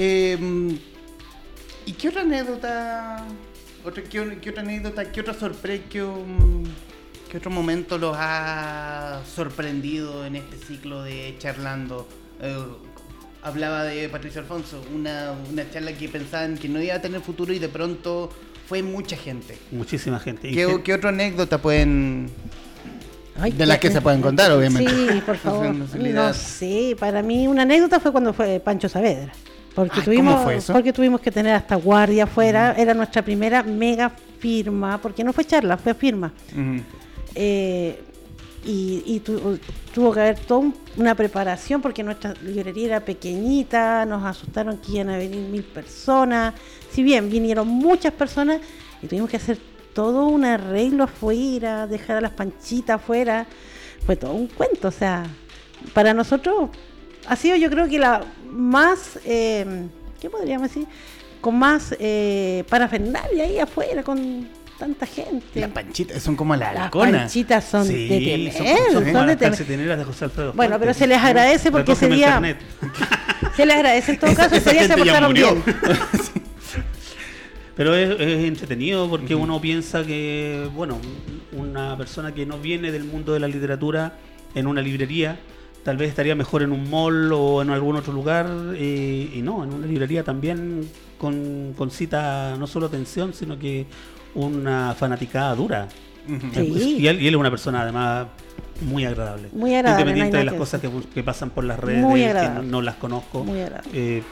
[0.00, 0.38] Eh,
[1.84, 3.24] ¿Y qué otra anécdota?
[3.84, 5.10] Otra, qué, qué otra anécdota?
[5.10, 5.82] ¿Qué otra sorpresa?
[5.90, 6.62] Qué, um,
[7.28, 12.06] qué otro momento los ha sorprendido en este ciclo de charlando?
[12.40, 12.56] Eh,
[13.42, 17.52] hablaba de Patricio Alfonso, una, una charla que pensaban que no iba a tener futuro
[17.52, 18.30] y de pronto
[18.68, 19.58] fue mucha gente.
[19.72, 20.52] Muchísima gente.
[20.52, 22.30] ¿Qué, otra anécdota pueden
[23.40, 24.92] Ay, De las que se pueden contar, obviamente.
[24.92, 25.74] Sí, por favor.
[25.74, 29.32] No sé, para mí una anécdota fue cuando fue Pancho Saavedra.
[29.78, 30.72] Porque Ay, tuvimos, ¿cómo fue eso?
[30.72, 32.74] porque tuvimos que tener hasta guardia afuera.
[32.76, 34.10] Era nuestra primera mega
[34.40, 36.32] firma, porque no fue charla, fue firma.
[37.34, 38.02] Eh,
[38.64, 39.56] y y tu-
[39.94, 44.92] tuvo que haber toda un- una preparación porque nuestra librería era pequeñita, nos asustaron que
[44.92, 46.54] iban a venir mil personas.
[46.90, 48.60] Si bien vinieron muchas personas
[49.00, 49.58] y tuvimos que hacer
[49.94, 53.46] todo un arreglo afuera, dejar a las panchitas afuera,
[54.04, 54.88] fue todo un cuento.
[54.88, 55.24] O sea,
[55.94, 56.70] para nosotros
[57.28, 59.86] ha sido yo creo que la más, eh,
[60.20, 60.86] ¿qué podríamos decir?
[61.40, 65.60] Con más eh, parafernalia ahí afuera, con tanta gente.
[65.60, 69.26] Las panchitas son como las Las panchitas son Sí, de temer, son- son, son como
[69.26, 69.98] de temer.
[69.98, 70.78] de José Alfredo Bueno, Fuentes.
[70.80, 72.58] pero se les agradece porque ese día- carnet.
[73.56, 75.62] Se les agradece en todo Esa- caso, ese día se portaron bien.
[77.76, 80.98] Pero es, es entretenido porque uno piensa que, bueno,
[81.52, 84.14] una persona que no viene del mundo de la literatura
[84.56, 85.38] en una librería,
[85.88, 89.64] tal vez estaría mejor en un mall o en algún otro lugar, eh, y no,
[89.64, 93.86] en una librería también con, con cita no solo atención, sino que
[94.34, 95.88] una fanaticada dura.
[96.52, 96.98] Sí.
[96.98, 98.26] Y él, y él es una persona además
[98.82, 99.48] muy agradable.
[99.50, 102.20] Muy agradable, no Independiente de las que cosas que, que pasan por las redes, Muy
[102.20, 103.42] que no, no las conozco.
[103.44, 103.90] Muy agradable.
[103.94, 104.22] eh,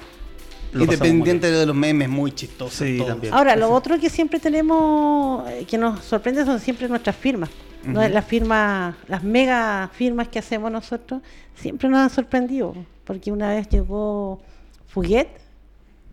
[0.75, 2.85] lo Independiente de los memes, muy chistoso.
[2.85, 3.07] Sí, todo.
[3.07, 3.33] también.
[3.33, 7.49] Ahora, lo otro que siempre tenemos, eh, que nos sorprende son siempre nuestras firmas.
[7.87, 8.01] ¿No?
[8.01, 8.09] Ujú.
[8.12, 11.22] Las firmas, las mega firmas que hacemos nosotros,
[11.55, 12.75] siempre nos han sorprendido.
[13.05, 14.40] Porque una vez llegó
[14.88, 15.29] Fuguet.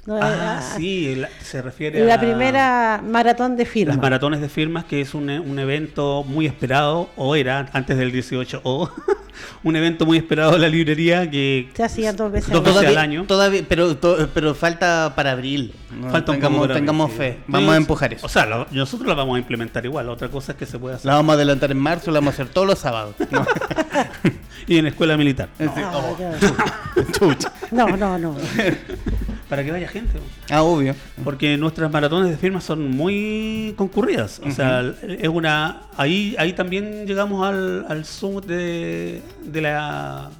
[0.05, 0.17] ¿no?
[0.21, 3.95] Ah, Ah, sí, la- se refiere La a primera maratón de firmas.
[3.95, 7.97] las maratones de firmas, que es un, e- un evento muy esperado, o era antes
[7.97, 8.89] del 18, o
[9.63, 12.73] un evento muy esperado de la librería que Se hacía dos veces Dos al año.
[12.73, 13.23] veces Todavía, al año.
[13.27, 15.73] todavía- pero, to- pero falta para abril.
[15.91, 17.37] No, falta un poco tengamos, para tengamos ver, fe.
[17.39, 17.43] sí.
[17.47, 18.25] Vamos Sí, a empujar eso.
[18.25, 20.95] O sea, lo- nosotros la vamos a implementar igual, otra cosa es que se puede
[20.95, 21.05] hacer.
[21.07, 23.15] La vamos a adelantar en marzo, la vamos a hacer todos los sábados.
[23.31, 23.45] No,
[24.67, 26.17] Y en escuela militar, Sí, Ah, oh.
[27.71, 28.35] No, no, no.
[29.53, 30.17] para que vaya gente.
[30.49, 30.95] Ah, obvio.
[31.23, 34.41] Porque nuestras maratones de firmas son muy concurridas.
[34.43, 35.83] O sea, es una.
[35.95, 40.31] Ahí, ahí también llegamos al, al zoom de, de la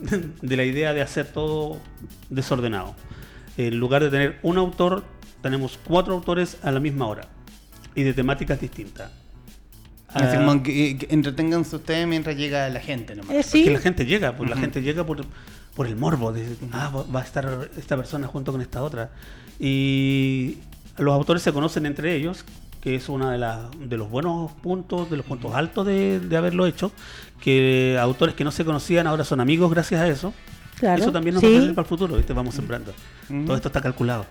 [0.40, 1.82] de la idea de hacer todo
[2.30, 2.94] desordenado.
[3.58, 5.04] En lugar de tener un autor,
[5.42, 7.28] tenemos cuatro autores a la misma hora
[7.94, 9.10] y de temáticas distintas.
[10.08, 13.36] Así Ah, como que, que entreténganse ustedes mientras llega la gente nomás.
[13.36, 15.26] Eh, sí, Porque la gente llega, pues la gente llega por,
[15.78, 19.10] por el morbo de, ah, va- a estar esta persona junto con esta otra.
[19.60, 20.58] Y
[20.98, 22.44] los autores se conocen entre ellos,
[22.80, 23.38] que es uno de,
[23.86, 26.90] de los buenos puntos, de los puntos altos de, de haberlo hecho,
[27.40, 30.34] que autores que no se conocían ahora son amigos gracias a eso.
[30.80, 31.00] claro.
[31.02, 31.46] Eso también nos sí.
[31.46, 32.32] va a servir para el futuro, ¿viste?
[32.32, 32.92] Vamos sembrando.
[33.46, 34.26] Todo esto está calculado.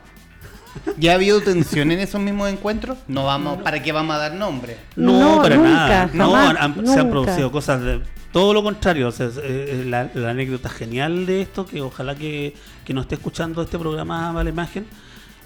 [0.98, 2.98] ¿Ya ha habido tensión en esos mismos encuentros?
[3.08, 4.78] No vamos, ¿para qué vamos a dar nombre?
[4.96, 6.10] No, No, para nunca, nada.
[6.13, 9.08] No, jamás, han- se han producido cosas de todo lo contrario.
[9.08, 12.54] O sea, es, eh, la, la anécdota genial de esto, que ojalá que,
[12.86, 14.86] que no esté escuchando este programa Mala Imagen,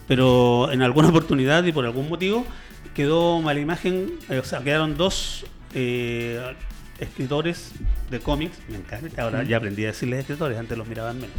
[0.07, 2.45] pero en alguna oportunidad y por algún motivo
[2.95, 6.39] quedó Mala Imagen, eh, o sea, quedaron dos eh,
[6.99, 7.71] escritores
[8.09, 11.35] de cómics, me encanta, ahora ya aprendí a decirles escritores, antes los miraban menos.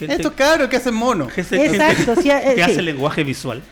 [0.00, 1.28] Gente, Estos cabros que hacen mono.
[1.28, 2.70] gente- gente Exacto, sí, eh, que sí.
[2.70, 3.62] hace lenguaje visual.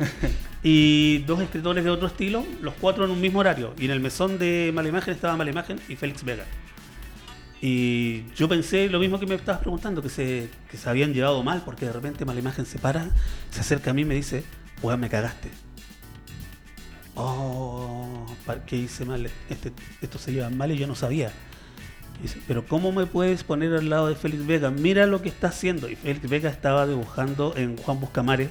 [0.62, 3.74] y dos escritores de otro estilo, los cuatro en un mismo horario.
[3.78, 6.44] Y en el mesón de Mala Imagen estaba Mala Imagen y Félix Vega.
[7.60, 11.42] Y yo pensé lo mismo que me estabas preguntando, que se, que se habían llevado
[11.42, 13.08] mal, porque de repente Mala Imagen se para,
[13.50, 14.44] se acerca a mí y me dice,
[14.82, 15.48] weón, me cagaste.
[17.14, 19.28] Oh, ¿para ¿qué hice mal?
[19.50, 21.32] Este, esto se lleva mal y yo no sabía.
[22.18, 24.70] Y dice, pero ¿cómo me puedes poner al lado de Félix Vega?
[24.70, 25.88] Mira lo que está haciendo.
[25.88, 28.48] Y Félix Vega estaba dibujando en Juan Buscamares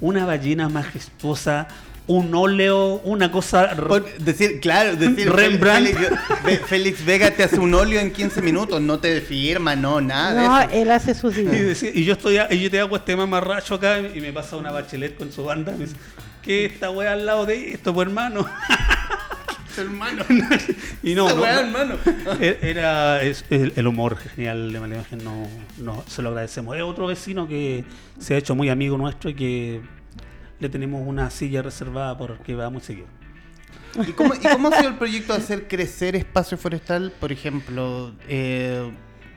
[0.00, 1.68] una ballena majestuosa,
[2.06, 3.70] un óleo, una cosa...
[3.76, 5.88] Por decir, claro, decir Rembrandt.
[5.90, 6.10] Félix,
[6.44, 10.66] Ve- Félix Vega te hace un óleo en 15 minutos, no te firma, no, nada.
[10.66, 13.14] No, él hace sus Y, decía- y yo estoy a- y yo te hago este
[13.14, 15.72] mamarracho acá y me pasa una bachelet con su banda.
[15.72, 15.96] y me dice,
[16.42, 18.46] ¿qué esta wea al lado de esto, pues hermano?
[19.80, 20.24] hermano.
[21.02, 21.94] y no, hermano.
[22.40, 25.46] E- Era es- el, el humor genial de Imagen, no,
[25.78, 26.76] no, se lo agradecemos.
[26.76, 27.84] Es otro vecino que
[28.18, 29.80] se ha hecho muy amigo nuestro y que
[30.58, 33.06] le tenemos una silla reservada porque va muy seguido.
[34.06, 37.12] ¿Y cómo, y cómo ha sido el proyecto de hacer crecer Espacio Forestal?
[37.18, 38.88] Por ejemplo, eh,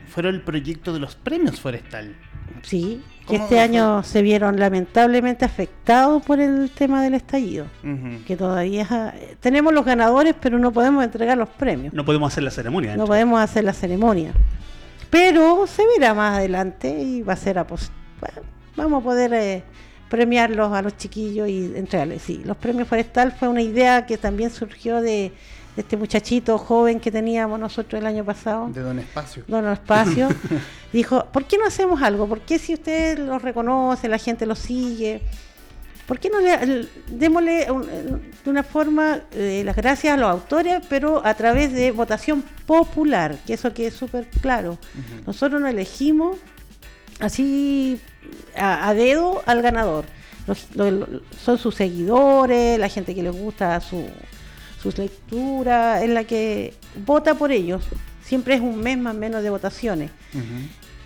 [0.10, 2.16] fueron el proyecto de los premios Forestal.
[2.62, 3.60] Sí, que ¿Cómo este fue?
[3.64, 7.66] año se vieron lamentablemente afectados por el tema del estallido.
[8.28, 11.94] Que todavía tenemos los ganadores, pero no podemos entregar los premios.
[11.94, 12.96] No podemos hacer la ceremonia.
[12.98, 13.08] No hecho.
[13.08, 14.34] podemos hacer la ceremonia.
[15.10, 18.42] Pero se verá más adelante y va a ser apos- bueno,
[18.76, 19.64] vamos a poder eh,
[20.10, 22.22] premiarlos a los chiquillos y entregarles.
[22.24, 25.32] Sí, los premios forestal fue una idea que también surgió de,
[25.76, 28.70] de este muchachito joven que teníamos nosotros el año pasado.
[28.70, 29.44] De Don Espacio.
[29.48, 30.30] Don Espacio,
[30.94, 32.28] dijo, ¿por qué no hacemos algo?
[32.28, 35.22] ¿Por qué si usted los reconoce, la gente los sigue?
[36.06, 37.88] ¿Por qué no le démosle un-
[38.44, 43.38] de una forma eh, las gracias a los autores, pero a través de votación popular?
[43.48, 44.78] Que eso quede súper claro.
[45.26, 46.38] Nosotros no elegimos
[47.20, 48.00] así
[48.56, 50.06] a, a dedo al ganador.
[50.46, 51.08] Los- lo- lo-
[51.42, 54.06] son sus seguidores, la gente que les gusta su,
[54.84, 56.74] sus lecturas, es la que
[57.06, 57.82] vota por ellos.
[58.22, 60.12] Siempre es un mes más o menos de votaciones.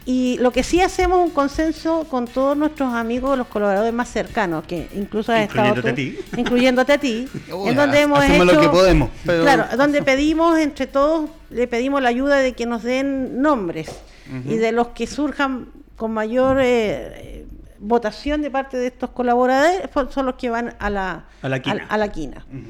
[0.05, 4.07] Y lo que sí hacemos es un consenso con todos nuestros amigos, los colaboradores más
[4.09, 6.17] cercanos, que incluso has estado Incluyéndote tú, a ti.
[6.41, 10.01] incluyéndote a ti, Uy, en donde hemos hacemos hecho, lo que podemos, pero- claro, donde
[10.03, 13.89] pedimos entre todos, le pedimos la ayuda de que nos den nombres
[14.45, 17.45] y de los que surjan con mayor eh,
[17.79, 21.85] votación de parte de estos colaboradores son los que van a la A la quina.
[21.89, 22.45] a la quina.
[22.49, 22.61] Ujú.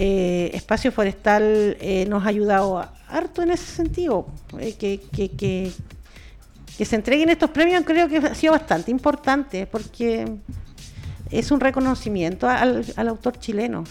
[0.00, 4.26] Eh, Espacio Forestal eh, nos ha ayudado a- harto en ese sentido.
[4.60, 5.72] eh, que, que, que,
[6.76, 10.24] que se entreguen estos premios creo que ha sido bastante importante porque
[11.30, 13.82] es un reconocimiento al, al autor chileno,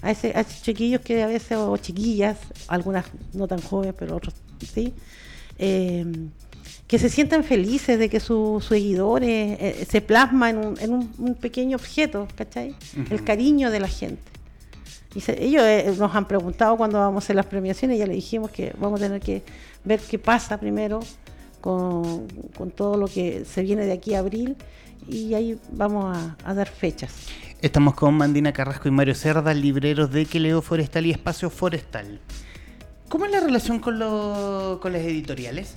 [0.00, 4.16] a, ese, a esos chiquillos que a veces, o chiquillas, algunas no tan jóvenes, pero
[4.16, 4.32] otros
[4.72, 4.94] sí,
[5.58, 6.06] eh,
[6.86, 11.34] que se sientan felices de que sus seguidores se plasma en, un, en un- un
[11.34, 12.74] pequeño objeto, ¿cachai?
[13.10, 14.22] El cariño de la gente.
[15.14, 18.14] Y se- ellos eh, nos han preguntado cuando vamos a hacer las premiaciones, ya le
[18.14, 19.42] dijimos que vamos a tener que
[19.84, 21.00] ver qué pasa primero
[21.60, 24.56] con, con todo lo que se viene de aquí a abril
[25.08, 27.12] y ahí vamos a, a dar fechas.
[27.60, 32.20] Estamos con Mandina Carrasco y Mario Cerda, libreros de Queleo Forestal y Espacio Forestal.
[33.08, 35.74] ¿Cómo es la relación con, lo- con las editoriales?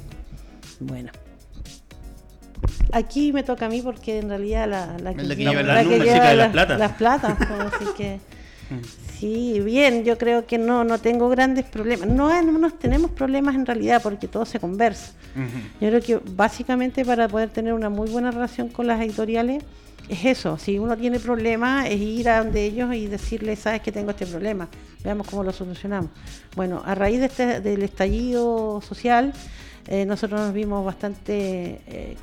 [0.79, 1.11] Bueno.
[2.91, 5.63] Aquí me toca a mí porque en realidad la, la Es la que lleva- lleva
[5.63, 6.79] la la lleva platas.
[6.79, 8.19] las platas, pues, así que
[9.19, 12.07] sí, bien, yo creo que no, no tengo grandes problemas.
[12.07, 15.13] No, no nos tenemos problemas en realidad porque todo se conversa.
[15.81, 19.63] Yo creo que básicamente para poder tener una muy buena relación con las editoriales
[20.09, 20.57] es eso.
[20.57, 24.25] Si uno tiene problemas es ir a donde ellos y decirles, sabes que tengo este
[24.25, 24.67] problema,
[25.03, 26.11] veamos cómo lo solucionamos.
[26.55, 29.33] Bueno, a raíz de este, del estallido social,
[29.87, 32.15] eh, nosotros nos vimos bastante eh,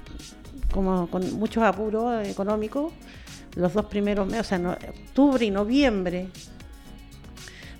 [0.72, 2.92] como con muchos apuros económicos.
[3.56, 6.28] Los dos primeros meses, o sea, no- octubre y noviembre,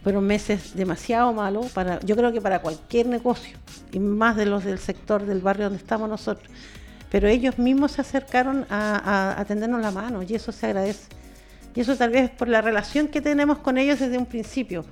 [0.02, 3.59] fueron meses demasiado malos para, yo creo que para cualquier negocio,
[3.92, 6.48] y más de los del sector del barrio donde estamos nosotros.
[7.11, 11.09] Pero ellos mismos se acercaron a, a- tendernos la mano y eso se agradece.
[11.74, 14.85] Y eso tal vez es por la relación que tenemos con ellos desde un principio,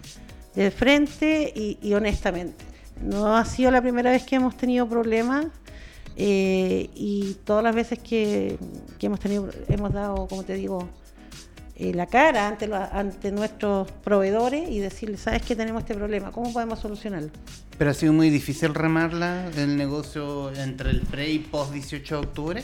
[0.55, 2.65] de frente y, y honestamente.
[3.03, 5.47] No ha sido la primera vez que hemos tenido problemas
[6.21, 8.59] eh, y todas las veces que,
[8.99, 10.89] que hemos tenido, hemos dado, como te digo,
[11.77, 16.33] eh, la cara ante, ante nuestros proveedores y decirles, ¿sabes que tenemos este problema?
[16.33, 17.31] ¿Cómo podemos solucionarlo?
[17.79, 22.27] Pero ha sido muy difícil remarla el negocio entre el pre y post 18 de
[22.27, 22.63] octubre.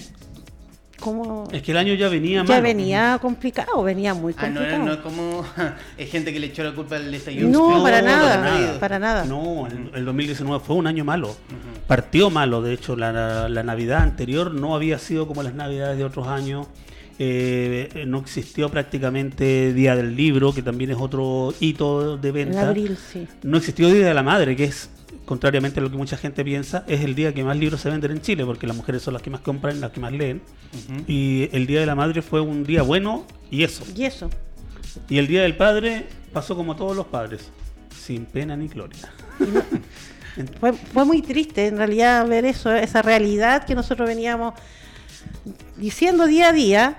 [1.52, 2.62] Es que el año ya venía Ya malo.
[2.62, 4.84] venía complicado, venía muy Ah, no, complicado.
[4.84, 5.44] no es como
[5.98, 7.48] es gente que le echó la culpa al estallido.
[7.48, 8.80] No, para No, nada, nada.
[8.80, 9.24] para nada.
[9.24, 11.36] No, el, el 2019 fue un año malo.
[11.86, 16.04] Partió malo, de hecho, la, la Navidad anterior no había sido como las Navidades de
[16.04, 16.66] otros años.
[17.18, 22.68] Eh, no existió prácticamente Día del Libro, que también es otro hito de En venta.
[22.68, 23.26] abril, sí.
[23.44, 24.90] No existió Día de la Madre, que es,
[25.24, 28.12] contrariamente a lo que mucha gente piensa, es el día que más libros se venden
[28.12, 30.42] en Chile, porque las mujeres son las que más compran, las que más leen.
[31.06, 33.84] Y el Día de la Madre fue un día bueno y eso.
[33.94, 34.28] Y eso.
[35.08, 37.50] Y el Día del Padre pasó como todos los padres,
[37.96, 39.12] sin pena ni gloria.
[40.58, 44.54] Fue, fue muy triste en realidad ver eso, esa realidad que nosotros veníamos
[45.76, 46.96] diciendo día a día.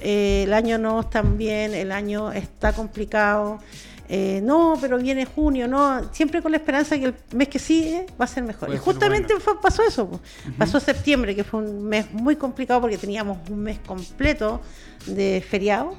[0.00, 3.60] Eh, el año no está bien, el año está complicado.
[4.08, 6.12] Eh, no, pero viene junio, no.
[6.12, 8.68] Siempre con la esperanza que el mes que sigue va a ser mejor.
[8.68, 9.40] Puede y justamente bueno.
[9.40, 10.20] fue- pasó eso.
[10.58, 14.60] Pasó septiembre, que fue un mes muy complicado porque teníamos un mes completo
[15.06, 15.96] de feriado.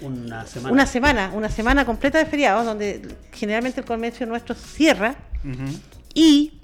[0.00, 0.72] Una semana.
[0.72, 5.16] Una semana, una semana completa de feriados, donde generalmente el comercio nuestro cierra.
[6.14, 6.54] Y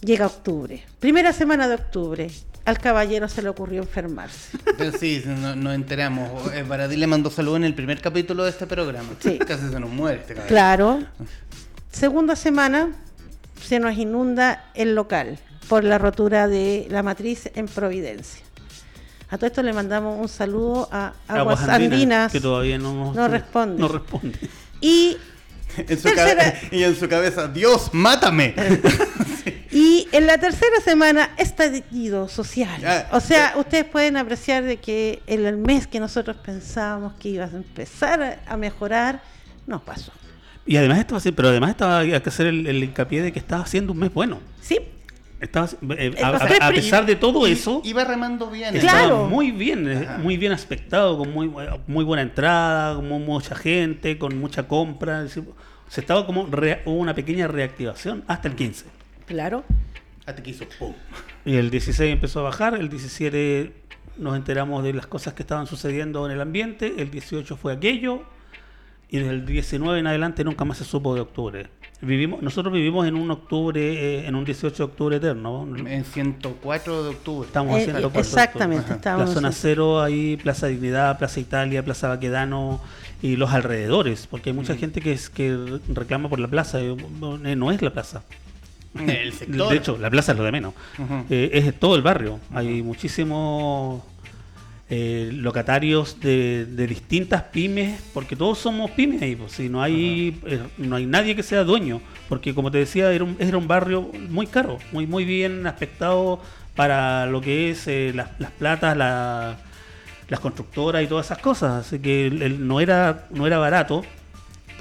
[0.00, 2.30] llega octubre, primera semana de octubre.
[2.64, 4.56] Al caballero se le ocurrió enfermarse.
[4.78, 6.52] Pero sí, no- nos enteramos.
[6.54, 9.08] Eh, Baradí le mandó salud en el primer capítulo de este programa.
[9.20, 9.38] Sí.
[9.38, 10.48] Casi se nos muere este cabrón.
[10.48, 11.02] Claro.
[11.90, 12.90] Segunda semana
[13.60, 18.44] se nos inunda el local por la rotura de la matriz en Providencia.
[19.30, 22.30] A todo esto le mandamos un saludo a Aguas, Andinas.
[22.30, 23.80] que todavía no, nos- no responde.
[23.80, 24.38] No responde.
[24.80, 25.16] y,
[25.78, 28.54] En su Tercera- y en su cabeza, Dios, mátame.
[29.72, 32.80] y en la tercera semana, estallido social.
[32.86, 37.30] Ah, o sea, ustedes pueden apreciar de que en el mes que nosotros pensábamos que
[37.30, 39.22] iba a empezar a mejorar,
[39.66, 40.12] no pasó.
[40.66, 43.38] Y además estaba así, pero además estaba hay que hacer el, el hincapié de que
[43.38, 44.38] estaba haciendo un mes bueno.
[44.60, 44.78] Sí,
[45.40, 48.74] Estaba, eh, a, sea, a- pesar de todo eso, Iba remando bien.
[48.78, 49.02] Claro.
[49.06, 50.18] estaba muy bien, eh, Ajá.
[50.18, 51.50] muy bien aspectado, con muy,
[51.88, 55.18] muy buena entrada, con mu- mucha gente, con mucha compra.
[55.24, 55.50] es decir,
[55.88, 58.84] Se estaba como hubo una pequeña reactivación hasta el 15.
[59.26, 59.64] Claro.
[60.26, 60.94] Hasta que hizo pum.
[61.44, 63.72] Y el 16 empezó a bajar, el 17
[64.18, 68.22] nos enteramos de las cosas que estaban sucediendo en el ambiente, el 18 fue aquello,
[69.08, 71.68] y desde el 19 en adelante nunca más se supo de octubre.
[72.00, 75.66] Vivimos, nosotros vivimos en un octubre, eh, en un 18 de octubre eterno.
[75.66, 75.86] ¿no?
[75.86, 77.46] En 104 de octubre.
[77.46, 78.96] Estamos haciendo eh, cuatro de exactamente, octubre.
[78.96, 82.80] estábamos La zona cero, ahí Plaza Dignidad, Plaza Italia, Plaza Baquedano
[83.20, 86.96] y los alrededores, porque hay mucha gente que es que reclama por la plaza, eh,
[87.20, 88.24] no es la plaza.
[88.98, 89.70] El sector.
[89.70, 90.74] De hecho, la plaza es lo de menos.
[91.30, 92.38] Eh, es todo el barrio.
[92.52, 94.02] Hay muchísimos
[94.90, 99.34] eh, locatarios de, de distintas pymes, porque todos somos pymes ahí.
[99.36, 103.10] Pues, si no hay eh, no hay nadie que sea dueño, porque como te decía,
[103.12, 106.40] era un, era un barrio muy caro, muy muy bien aspectado
[106.74, 109.56] para lo que es eh, las, las platas, la-
[110.28, 111.86] las constructoras y todas esas cosas.
[111.86, 114.04] Así que el- el- no era no era barato.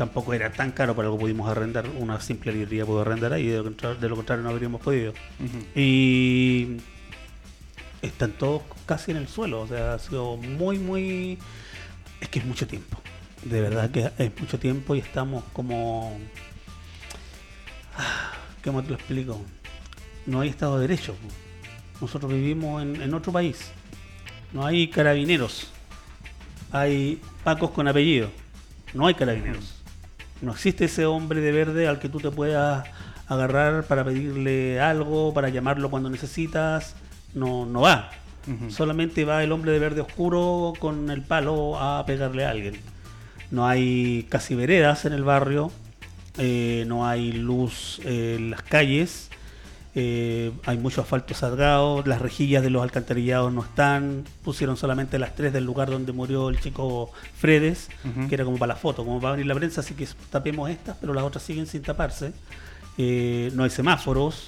[0.02, 1.88] Tampoco era tan caro para lo que pudimos arrendar.
[2.00, 5.14] Una simple librería pudo arrendar ahí, de lo, contra- de lo contrario no habríamos podido.
[5.76, 6.78] Y
[8.02, 9.62] están todos casi en el suelo.
[9.62, 11.38] O sea, ha sido muy, muy.
[12.20, 13.00] Es que es mucho tiempo.
[13.44, 16.18] De verdad que es mucho tiempo y estamos como.
[18.64, 19.40] ¿Cómo te lo explico?
[20.26, 21.16] No hay Estado de Derecho.
[22.00, 23.70] Nosotros vivimos en, en otro país.
[24.52, 25.68] No hay carabineros.
[26.72, 28.32] Hay pacos con apellido.
[28.96, 29.76] No hay carabineros.
[30.42, 32.86] No existe ese hombre de verde al que tú te puedas
[33.28, 36.96] agarrar para pedirle algo, para llamarlo cuando necesitas.
[37.34, 38.12] No, no va.
[38.70, 42.76] Solamente va el hombre de verde oscuro con el palo a pegarle a alguien.
[43.52, 45.72] No hay casi veredas en el barrio.
[46.38, 49.31] eh, no hay luz en las calles.
[49.94, 52.02] Eh, hay mucho asfalto salgado.
[52.06, 54.24] Las rejillas de los alcantarillados no están.
[54.44, 57.90] Pusieron solamente las tres del lugar donde murió el chico Fredes,
[58.30, 59.82] que era como para la foto, como para venir la prensa.
[59.82, 62.32] Así que tapemos estas, pero las otras siguen sin taparse.
[62.98, 64.48] Eh, no hay semáforos.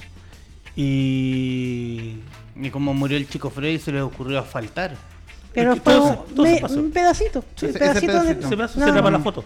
[0.98, 2.18] Y
[2.56, 4.96] Y como murió el chico Freddy, se le ocurrió asfaltar.
[5.54, 6.80] Pero Es que fue todo un, se- todo se me- pasó.
[6.80, 7.46] un pedacito.
[7.56, 8.80] Sí, un ese pedacito de- pedacito.
[8.80, 9.10] No, para no.
[9.12, 9.44] la foto.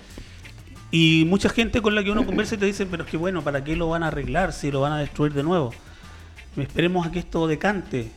[0.91, 3.41] Y mucha gente con la que uno conversa y te dicen, pero es que bueno,
[3.43, 5.73] ¿para qué lo van a arreglar si lo van a destruir de nuevo?
[6.57, 8.11] Esperemos a que esto decante.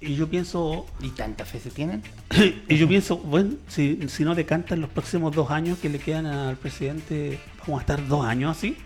[0.00, 2.02] Y yo pienso, ¿Y tanta fe se tienen?
[2.68, 6.00] y yo pienso, bueno, si, si no decanta en los próximos dos años que le
[6.00, 8.76] quedan al presidente, vamos a estar dos años así.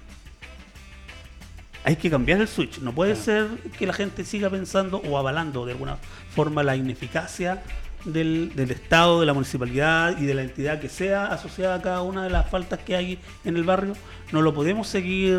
[1.85, 2.81] Hay que cambiar el switch.
[2.81, 3.49] No puede ser
[3.79, 5.97] que la gente siga pensando o avalando de alguna
[6.35, 7.63] forma la ineficacia
[8.05, 12.03] del, del Estado, de la municipalidad y de la entidad que sea asociada a cada
[12.03, 13.95] una de las faltas que hay en el barrio.
[14.33, 15.39] No lo podemos seguir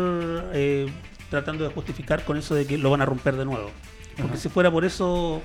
[0.52, 0.88] eh,
[1.30, 3.70] tratando de justificar con eso de que lo van a romper de nuevo.
[4.16, 4.40] Porque Ajá.
[4.42, 5.42] si fuera por eso,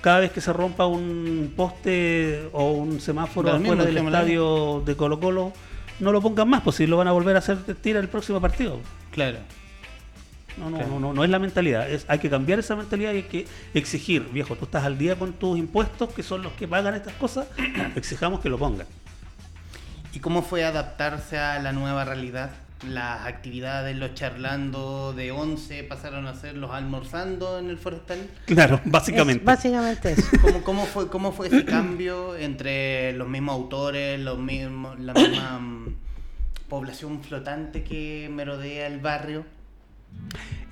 [0.00, 4.96] cada vez que se rompa un poste o un semáforo mismo, afuera del estadio de
[4.96, 5.52] Colo Colo,
[6.00, 8.40] no lo pongan más, pues si lo van a volver a hacer tira el próximo
[8.40, 8.78] partido.
[9.10, 9.38] Claro.
[10.56, 10.92] No, no, Claro.
[10.94, 11.88] no, no, no es la mentalidad.
[11.90, 15.16] Es, hay que cambiar esa mentalidad y hay que exigir, viejo, tú estás al día
[15.16, 17.46] con tus impuestos, que son los que pagan estas cosas,
[17.96, 18.86] exijamos que lo pongan.
[20.12, 22.50] ¿Y cómo fue adaptarse a la nueva realidad?
[22.86, 28.18] Las actividades, los charlando de 11 pasaron a ser los almorzando en el forestal.
[28.46, 29.44] Claro, Es básicamente.
[29.44, 30.28] básicamente eso.
[30.40, 35.58] ¿Cómo, cómo fue, ¿Cómo fue ese cambio entre los mismos autores, los mismos, la misma
[35.58, 35.94] mm,
[36.68, 39.44] población flotante que merodea el barrio?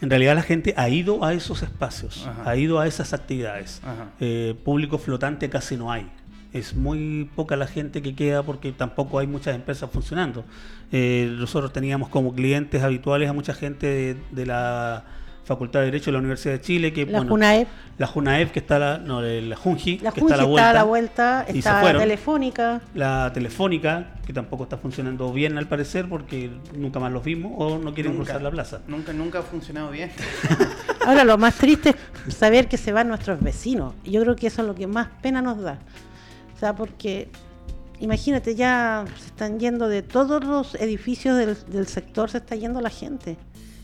[0.00, 2.48] En realidad la gente ha ido a esos espacios, Ajá.
[2.50, 3.80] ha ido a esas actividades.
[3.82, 4.10] Ajá.
[4.20, 6.08] Eh, público flotante casi no hay.
[6.52, 10.44] Es muy poca la gente que queda porque tampoco hay muchas empresas funcionando.
[10.92, 15.04] Eh, nosotros teníamos como clientes habituales a mucha gente de, de la
[15.46, 17.68] Facultad de Derecho de la Universidad de Chile, que La bueno, JUNAEP,
[17.98, 20.50] la JUNAEP, que está la, no, la Junji, la que Junji está a la está
[20.50, 22.02] vuelta, a la vuelta, y se está fueron.
[22.02, 22.80] Telefónica.
[22.94, 27.78] la Telefónica, que tampoco está funcionando bien al parecer porque nunca más los vimos o
[27.78, 28.24] no quieren Nunca.
[28.24, 28.80] cruzar la plaza.
[28.88, 30.10] Nunca, nunca ha funcionado bien.
[31.06, 31.94] Ahora, lo más triste
[32.26, 33.94] es saber que se van nuestros vecinos.
[34.02, 35.78] Y yo creo que eso es lo que más pena nos da.
[36.56, 37.28] O sea, porque
[38.00, 42.80] imagínate, ya se están yendo de todos los edificios del, del sector, se está yendo
[42.80, 43.36] la gente.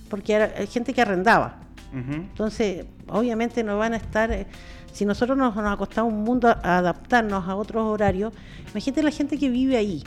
[0.08, 1.58] Porque era hay gente que arrendaba.
[1.94, 4.32] Entonces, obviamente no van a estar.
[4.32, 4.46] eh,
[4.92, 8.32] si nosotros nos, nos ha costado un mundo a adaptarnos a otros horarios,
[8.70, 10.02] imagínate la gente que vive ahí,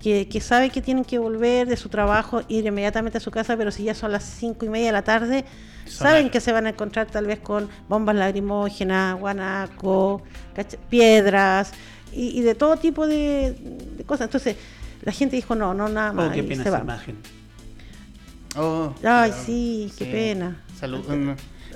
[0.00, 3.56] que, que sabe que tienen que volver de su trabajo, ir inmediatamente a su casa,
[3.56, 5.44] pero si ya son las cinco y media de la tarde,
[5.84, 6.14] Sonar.
[6.14, 10.22] saben que se van a encontrar tal vez con bombas lacrimógenas, guanaco,
[10.88, 11.72] piedras
[12.12, 13.56] y, y de todo tipo de,
[13.96, 14.26] de cosas.
[14.26, 14.56] Entonces,
[15.02, 16.30] la gente dijo, no, no, nada más.
[16.30, 16.80] Oh, qué y pena se esa va.
[16.80, 17.18] imagen.
[18.56, 19.34] Oh, Ay, claro.
[19.44, 20.64] sí, qué pena.
[20.78, 21.04] Salud.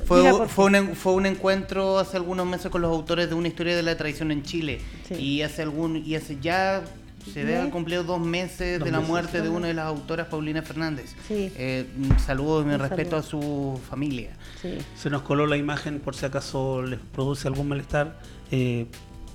[0.05, 0.81] Fue, fue, qué.
[0.81, 3.97] un, fue un encuentro hace algunos meses con los autores de una historia de la
[3.97, 4.81] tradición en Chile.
[5.09, 5.15] Sí.
[5.15, 6.83] Y hace algún y hace ya
[7.31, 7.71] se ¿Mes?
[7.71, 9.11] cumplido dos meses Dos de la meses.
[9.11, 11.15] muerte de una de las autoras, Paulina Fernández.
[11.29, 11.53] Sí.
[11.57, 11.87] Eh,
[12.25, 13.75] saludos y mi respeto saludo.
[13.75, 14.31] a su familia.
[14.61, 14.79] Sí.
[14.97, 18.19] Se nos coló la imagen por si acaso les produce algún malestar.
[18.51, 18.87] Eh,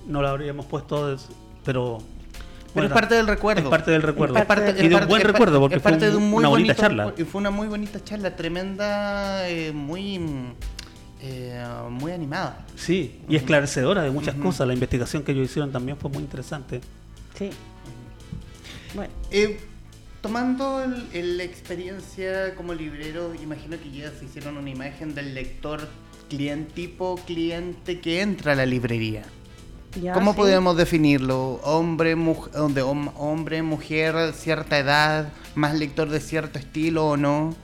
[0.07, 1.17] no la habríamos puesto,
[1.65, 1.97] pero.
[2.73, 3.63] Pero bueno, es parte del recuerdo.
[3.63, 4.37] Es parte del recuerdo.
[4.37, 6.39] Es parte parte- y de un buen recuerdo, porque es parte fue de un muy
[6.39, 7.13] una bonita charla.
[7.17, 10.19] Y fue una muy bonita charla, tremenda, eh, muy,
[11.21, 12.65] eh, muy animada.
[12.75, 14.67] Sí, y esclarecedora de muchas cosas.
[14.67, 16.81] La investigación que ellos hicieron también fue muy interesante.
[17.35, 17.49] Sí.
[18.93, 19.59] Bueno, Eh,
[20.21, 20.83] tomando
[21.13, 25.87] la experiencia como librero, imagino que ya se hicieron una imagen del lector
[26.29, 29.23] cliente, tipo cliente que entra a la librería.
[30.01, 30.13] ya.
[30.13, 30.37] ¿Cómo sí.
[30.37, 31.59] podemos definirlo?
[31.63, 37.55] Hombre, muj- de hom- hombre, mujer, cierta edad, más lector de cierto estilo o no?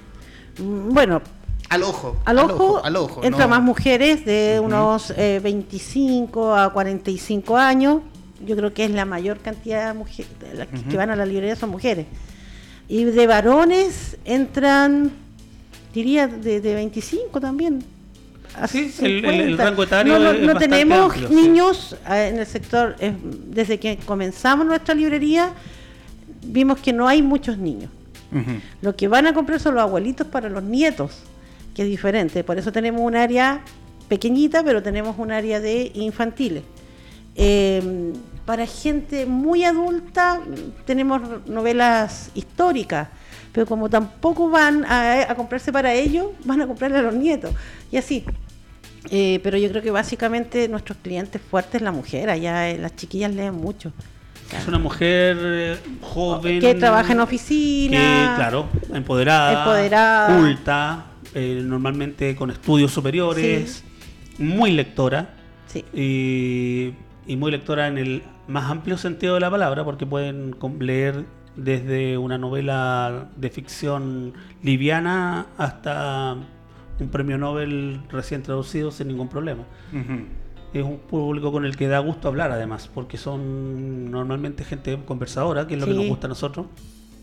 [0.58, 1.22] Mm, Bueno,
[1.70, 2.18] Al ojo.
[2.26, 3.24] al ojo, al ojo.
[3.24, 3.50] entra no.
[3.50, 4.68] más mujeres de Ujú.
[4.68, 8.02] unos eh, 25 a 45 años.
[8.46, 10.98] Yo creo que es la mayor cantidad de mujeres que Ujú.
[10.98, 12.06] van a la librería son mujeres.
[12.90, 15.12] Y de varones entran,
[15.94, 17.84] diría, de, de 25 también.
[18.70, 19.66] Sí, el- el- el 50.
[19.66, 22.96] rango etario No, no, es no bastante tenemos amplio, niños eh, en el sector.
[23.00, 23.14] eh,
[23.48, 25.52] desde que comenzamos nuestra librería,
[26.46, 27.90] vimos que no hay muchos niños.
[28.82, 31.12] Lo que van a comprar son los abuelitos para los nietos,
[31.76, 32.44] que es diferente.
[32.44, 33.62] Por eso tenemos un área
[34.08, 36.64] pequeñita, pero tenemos un área de infantiles.
[37.36, 38.12] Eh,
[38.46, 40.42] para gente muy adulta
[40.86, 43.08] tenemos novelas históricas,
[43.52, 47.54] pero como tampoco van a, a comprarse para ellos, van a comprarle a los nietos.
[47.92, 48.26] Y así.
[49.10, 53.34] Eh, pero yo creo que básicamente nuestros clientes fuertes la mujer, allá eh, las chiquillas
[53.34, 53.92] leen mucho.
[54.58, 56.60] Es una mujer eh, joven.
[56.60, 57.98] Que trabaja en oficina.
[57.98, 59.60] Que, claro, empoderada.
[59.60, 60.40] Empoderada.
[60.40, 61.06] Culta.
[61.36, 63.84] normalmente con estudios superiores.
[64.38, 65.34] Muy lectora.
[65.68, 65.84] Sí.
[65.94, 66.94] Y,
[67.32, 71.26] y muy lectora en el más amplio sentido de la palabra, porque pueden leer
[71.56, 74.34] desde una novela de ficción
[74.64, 76.36] liviana hasta
[77.00, 79.64] un premio Nobel recién traducido sin ningún problema.
[80.74, 85.68] Es un público con el que da gusto hablar además, porque son normalmente gente conversadora,
[85.68, 86.66] que es lo que nos gusta a nosotros,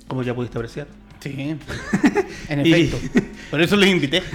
[0.06, 0.86] como ya pudiste apreciar.
[1.20, 1.56] Sí,
[2.48, 2.96] en Y- efecto.
[3.50, 4.22] Por eso los invité.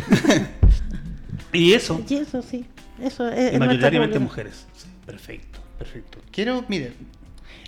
[1.54, 2.66] Y eso, Y eso sí.
[3.02, 4.68] Eso es, y mayoritariamente mujeres.
[5.06, 6.20] Perfecto, perfecto.
[6.32, 6.94] Quiero, mire,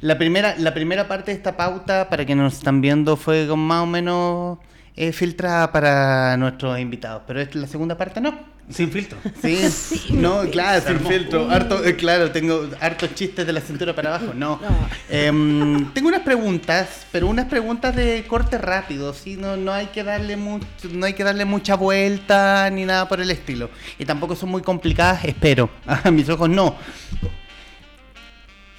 [0.02, 3.60] la primera, la primera parte de esta pauta, para que nos están viendo, fue con
[3.60, 4.60] más o menos
[4.96, 8.58] eh, filtrada para nuestros invitados, pero es la segunda parte no.
[8.70, 9.18] Sin filtro.
[9.42, 11.50] Sí, no, claro, sin filtro.
[11.50, 14.34] Harto, eh, claro, tengo hartos chistes de la cintura para abajo.
[14.36, 14.60] No.
[14.68, 14.90] No.
[15.10, 19.38] Em, tengo unas preguntas, pero unas preguntas de corte rápido, ¿sí?
[19.38, 23.22] No, no, hay que darle mucho, no hay que darle mucha vuelta ni nada por
[23.22, 23.70] el estilo.
[23.98, 25.70] Y tampoco son muy complicadas, espero.
[25.86, 26.76] A mis ojos no.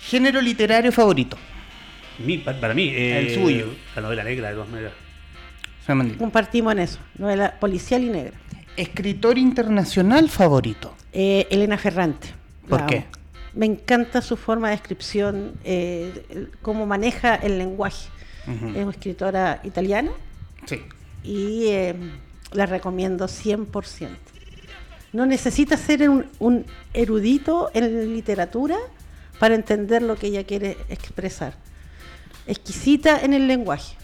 [0.08, 1.36] Género literario favorito.
[2.18, 3.66] Mi- para mí, eh, El suyo.
[3.94, 4.92] La novela negra, de todas maneras.
[6.18, 8.32] Compartimos en eso, novela policial y negra.
[8.76, 10.94] Escritor internacional favorito.
[11.12, 12.28] Eh, Elena Ferrante.
[12.68, 12.96] ¿Por qué?
[12.98, 13.06] amo.
[13.54, 18.08] Me encanta su forma de descripción, eh, cómo maneja el lenguaje.
[18.46, 20.10] Es una escritora italiana
[20.66, 20.80] Sí.
[21.24, 21.94] y eh,
[22.52, 24.08] la recomiendo 100%.
[25.12, 28.76] No necesita ser un, un erudito en literatura
[29.38, 31.54] para entender lo que ella quiere expresar.
[32.46, 33.96] Exquisita en el lenguaje.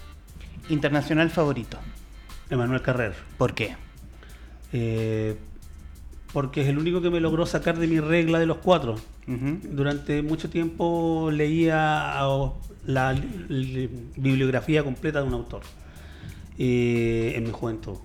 [0.68, 1.78] Internacional favorito.
[2.50, 3.14] Emanuel Carrer.
[3.38, 3.76] ¿Por qué?
[4.72, 5.36] Eh,
[6.32, 8.96] porque es el único que me logró sacar de mi regla de los cuatro.
[9.26, 12.18] Durante mucho tiempo leía
[12.84, 15.62] la li- li- bibliografía completa de un autor
[16.58, 17.96] eh, en mi juventud.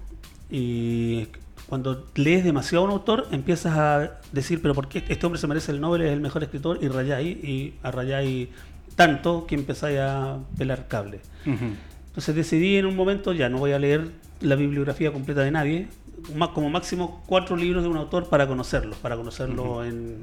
[0.50, 1.28] Y
[1.70, 5.48] cuando lees demasiado a un autor, empiezas a decir, pero ¿por qué este hombre se
[5.48, 6.80] merece el Nobel, es el mejor escritor?
[6.82, 8.50] Y rayáis, y a rayáis
[8.96, 11.20] tanto que empezáis a pelar cable.
[11.46, 11.66] Ujú.
[12.08, 14.10] Entonces decidí en un momento, ya no voy a leer
[14.42, 15.88] la bibliografía completa de nadie,
[16.36, 20.18] ma- como máximo cuatro libros de un autor para conocerlo, para conocerlo en,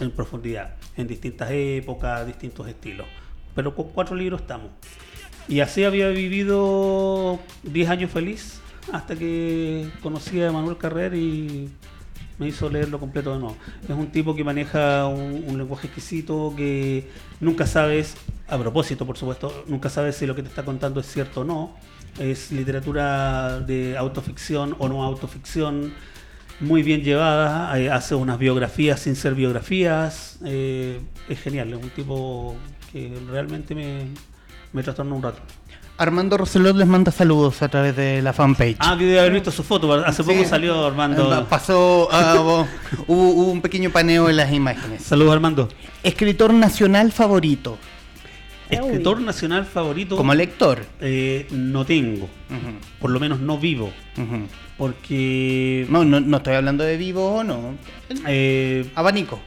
[0.00, 3.06] en profundidad, en distintas épocas, distintos estilos.
[3.54, 4.68] Pero con cuatro libros estamos.
[5.48, 8.60] Y así había vivido 10 años feliz
[8.92, 11.70] hasta que conocí a Manuel Carrer y
[12.38, 13.56] me hizo leerlo completo de nuevo.
[13.82, 17.08] Es un tipo que maneja un, lenguaje exquisito, que
[17.40, 18.16] nunca sabes,
[18.48, 21.44] a propósito por supuesto, nunca sabes si lo que te está contando es cierto o
[21.44, 21.76] no.
[22.18, 25.92] Es literatura de autoficción o no autoficción,
[26.60, 31.90] muy bien llevada, eh, hace unas biografías sin ser biografías, eh, es genial, es un
[31.90, 32.54] tipo
[32.92, 34.06] que realmente me,
[34.72, 35.40] me trastornó un rato.
[35.96, 38.76] Armando Roselot les manda saludos a través de la fanpage.
[38.80, 40.28] Ah, que debe haber visto su foto, hace Sí.
[40.32, 41.46] poco salió Armando.
[41.48, 42.66] Pasó, ah, hubo,
[43.06, 45.02] hubo un pequeño paneo en las imágenes.
[45.04, 45.68] Saludos Armando.
[46.02, 47.78] Escritor nacional favorito.
[48.70, 50.16] Escritor nacional favorito.
[50.16, 50.84] Como lector.
[51.00, 52.28] eh, no tengo,
[52.98, 53.92] por lo menos no vivo,
[54.76, 57.76] porque No, no, no estoy hablando de vivo o no.
[58.26, 59.38] eh, Abanico.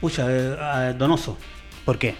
[0.00, 1.36] pucha, eh, ah, donoso,
[1.84, 2.14] ¿Por qué?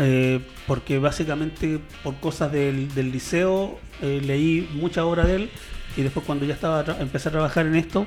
[0.00, 5.50] Eh, porque básicamente por cosas del, del liceo eh, leí mucha obra de él
[5.96, 8.06] y después cuando ya estaba empecé a trabajar en esto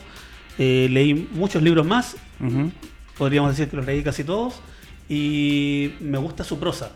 [0.57, 2.17] eh, leí muchos libros más,
[3.17, 4.61] podríamos decir que los leí casi todos
[5.09, 6.91] y me gusta su prosa.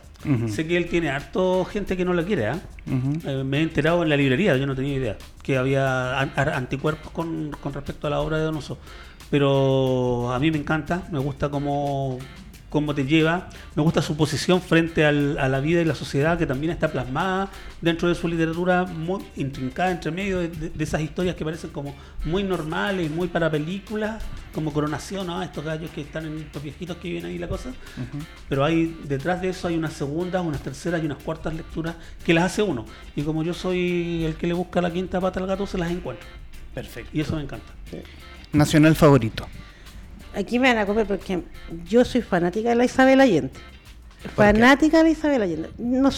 [0.47, 2.59] Sé que él tiene harto gente que no la quiere, ¿ah?
[3.25, 7.51] Eh, me he enterado en la librería, yo no tenía idea, que había anticuerpos con,
[7.61, 8.79] con respecto a la obra de Donoso.
[9.29, 12.17] Pero a mí me encanta, me gusta cómo,
[12.75, 16.37] cómo te lleva, me gusta su posición frente al- a la vida y la sociedad
[16.37, 17.49] que también está plasmada
[17.79, 21.69] dentro de su literatura muy intrincada entre medio de, de- de esas historias que parecen
[21.69, 21.95] como
[22.25, 24.21] muy normales, muy para películas,
[24.53, 25.41] como Coronación, ¿no?
[25.41, 27.69] estos gallos que están en estos viejitos que viven ahí la cosa.
[28.49, 31.95] Pero hay detrás de eso hay unas segundas, unas terceras y unas cuartas lecturas
[32.25, 32.85] que las hace uno.
[33.15, 35.89] Y como yo soy el que le busca la quinta pata al gato, se las
[35.91, 36.27] encuentro.
[36.73, 37.09] Perfecto.
[37.13, 37.71] Y eso me encanta.
[38.51, 39.47] Nacional favorito.
[40.35, 41.43] Aquí me van a comer porque
[41.87, 43.51] yo soy fanática de la Isabel Allende.
[44.35, 45.69] Fanática de Isabel Allende.
[45.77, 46.09] No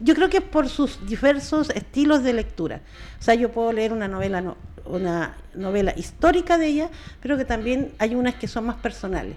[0.00, 2.80] yo creo que es por sus diversos estilos de lectura.
[3.20, 4.56] O sea, yo puedo leer una novela, no-
[4.86, 6.88] una novela histórica de ella,
[7.22, 9.36] pero que también hay unas que son más personales.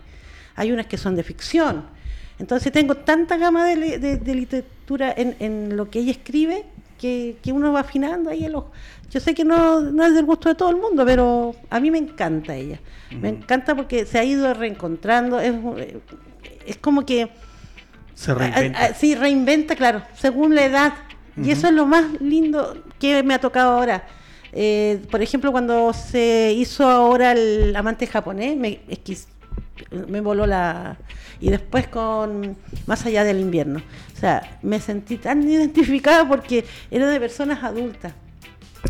[0.55, 1.85] Hay unas que son de ficción.
[2.39, 6.65] Entonces tengo tanta gama de, de- de literatura en, en lo que ella escribe
[6.97, 8.71] que, que uno va afinando ahí el ojo.
[9.09, 11.89] Yo sé que no, no es del gusto de todo el mundo, pero a mí
[11.91, 12.79] me encanta ella.
[13.21, 15.39] Me encanta porque se ha ido reencontrando.
[15.39, 15.53] Es,
[16.65, 17.29] es como que
[18.13, 18.93] Se reinventa.
[18.95, 20.93] sí, reinventa, claro, según la edad.
[21.41, 24.05] Y eso es lo más lindo que me ha tocado ahora.
[24.51, 29.27] Eh, por ejemplo, cuando se hizo ahora el amante japonés, me, exquis-
[30.07, 30.97] me voló la...
[31.39, 32.57] Y después con
[32.87, 33.81] Más allá del invierno.
[34.15, 38.13] O sea, me sentí tan identificada porque era de personas adultas,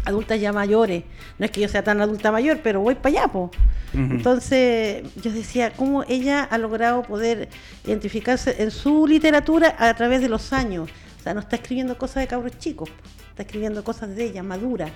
[0.05, 1.03] adultas ya mayores.
[1.37, 3.51] No es que yo sea tan adulta mayor, pero voy para allá, po.
[3.93, 7.49] Entonces yo decía, cómo ella ha logrado poder
[7.85, 10.89] identificarse en su literatura a través de los años.
[11.19, 12.89] O sea, no está escribiendo cosas de cabros chicos,
[13.29, 14.89] está escribiendo cosas de ella, madura,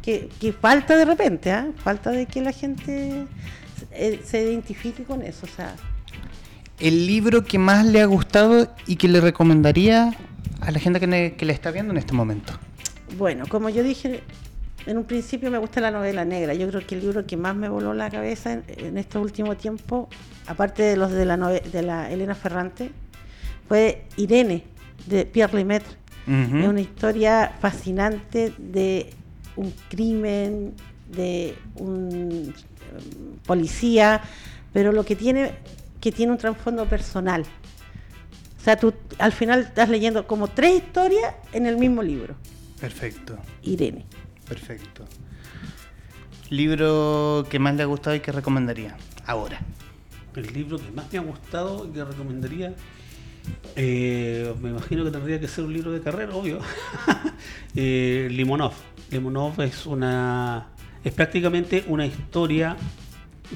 [0.00, 1.68] que, que falta de repente, ¿ah?
[1.76, 3.26] falta de que la gente
[3.92, 5.46] eh, se identifique con eso.
[5.46, 5.74] O sea,
[6.78, 10.14] El libro que más le ha gustado y que le recomendaría
[10.60, 12.52] a la gente que, le está viendo en este momento.
[13.18, 14.22] bueno, como yo dije
[14.86, 16.54] en un principio, me gusta la novela negra.
[16.54, 19.56] Yo creo que el libro que más me voló la cabeza en, en este último
[19.56, 20.08] tiempo,
[20.46, 22.92] aparte de los de la, de la Elena Ferrante,
[23.68, 24.62] fue Irene,
[25.06, 25.96] de Pierre Lemaitre.
[26.26, 29.10] Es una historia fascinante de
[29.54, 30.74] un crimen,
[31.08, 32.52] de un
[33.46, 34.20] policía,
[34.72, 35.52] pero lo que tiene
[36.00, 37.42] que tiene un trasfondo personal.
[37.42, 42.34] O sea, tú al final estás leyendo como tres historias en el mismo libro,
[42.80, 43.38] Perfecto.
[43.62, 44.04] Irene.
[44.48, 45.04] Perfecto.
[46.50, 48.96] Libro que más le ha gustado y que recomendaría.
[49.26, 49.60] Ahora.
[50.36, 52.74] El libro que más me ha gustado y que recomendaría.
[53.74, 56.58] eh, me imagino que tendría que ser un libro de carrera, obvio.
[57.74, 58.72] Eh, Limonov.
[59.10, 60.68] Limonov es una.
[61.06, 62.76] Es prácticamente una historia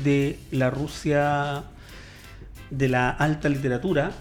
[0.05, 1.64] de la Rusia
[2.70, 4.12] de la alta literatura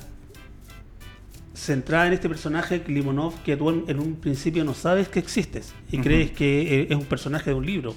[1.54, 6.00] centrada en este personaje Limonov que tú en, un principio no sabes que existes y
[6.00, 7.94] crees que eh, es un personaje de un libro.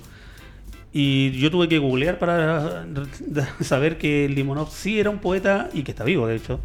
[0.92, 2.84] Y yo tuve que googlear para
[3.62, 6.60] saber que Limonov sí era un poeta y que está vivo, de hecho.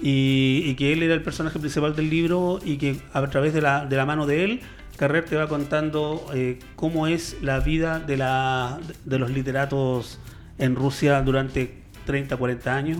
[0.00, 3.62] Y, y que él era el personaje principal del libro y que a través de
[3.62, 4.60] la, de la mano de él,
[4.96, 10.18] Carrer te va contando eh, cómo es la vida de, la, de los literatos
[10.58, 12.98] en Rusia durante 30, 40 años.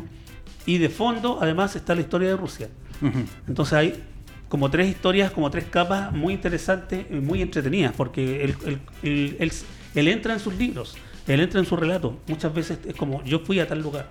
[0.67, 2.69] Y de fondo, además, está la historia de Rusia.
[3.01, 3.19] Ujú.
[3.49, 4.03] Entonces hay
[4.49, 9.37] como tres historias, como tres capas muy interesantes y muy entretenidas, porque él, él- él-
[9.41, 9.53] él-
[9.95, 10.95] él entra en sus libros,
[11.27, 12.19] él entra en su relato.
[12.29, 14.09] Muchas veces es como, yo fui a tal lugar.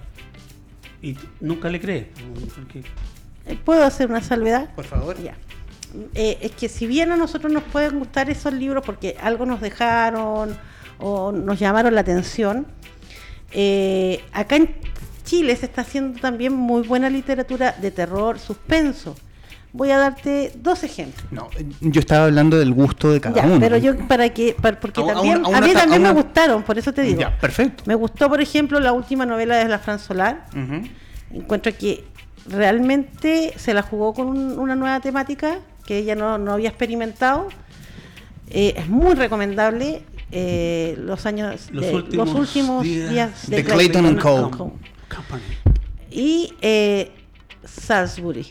[1.01, 2.07] Y nunca le crees.
[2.55, 2.83] porque-
[3.65, 4.73] ¿Puedo hacer una salvedad?
[4.75, 5.17] Por favor.
[5.21, 5.35] Ya.
[6.15, 9.59] Eh, es que si bien a nosotros nos pueden gustar esos libros porque algo nos
[9.61, 10.55] dejaron
[10.99, 12.65] o nos llamaron la atención,
[13.51, 14.75] eh, acá en
[15.25, 19.15] Chile se está haciendo también muy buena literatura de terror, suspenso.
[19.73, 21.25] Voy a darte dos ejemplos.
[21.31, 21.47] No,
[21.79, 23.59] yo estaba hablando del gusto de cada Ya, uno.
[23.59, 26.11] pero yo para que para- porque A- a también una- a, mí ta- también me
[26.11, 27.21] gustaron, por eso te digo.
[27.21, 27.83] Ya, perfecto.
[27.85, 30.45] Me gustó, por ejemplo, la última novela de la Fran Solar.
[31.33, 32.03] Encuentro que
[32.49, 35.59] realmente se la jugó con un- una nueva temática
[35.91, 37.49] que ella no, no había experimentado.
[38.49, 40.03] Eh, es muy recomendable.
[40.33, 44.43] eh, los años Los de- últimos los últimos días días, de Clayton and Cole.
[45.13, 45.43] Company.
[46.09, 47.11] y eh,
[47.65, 48.47] Salisbury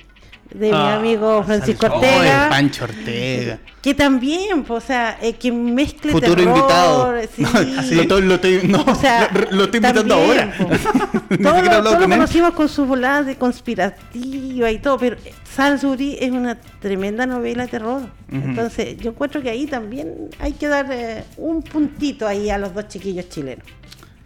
[0.54, 2.06] de Ah, mi amigo Francisco Salisbury.
[2.08, 3.58] Oh, el Ortega Pancho Ortega.
[3.82, 7.14] que también pues, o sea eh, que mezcle Futuro terror, invitado.
[7.36, 7.42] sí.
[8.08, 10.54] No, lo, lo estoy, no, O sea, lo, lo estoy invitando también, ahora.
[11.28, 12.18] Todo lo, hablado todo lo con él.
[12.18, 15.16] conocimos con sus voladas de conspirativa y todo, pero
[15.54, 18.02] Salisbury es una tremenda novela de terror.
[18.32, 22.74] Entonces, yo encuentro que ahí también hay que dar eh, un puntito ahí a los
[22.74, 23.64] dos chiquillos chilenos.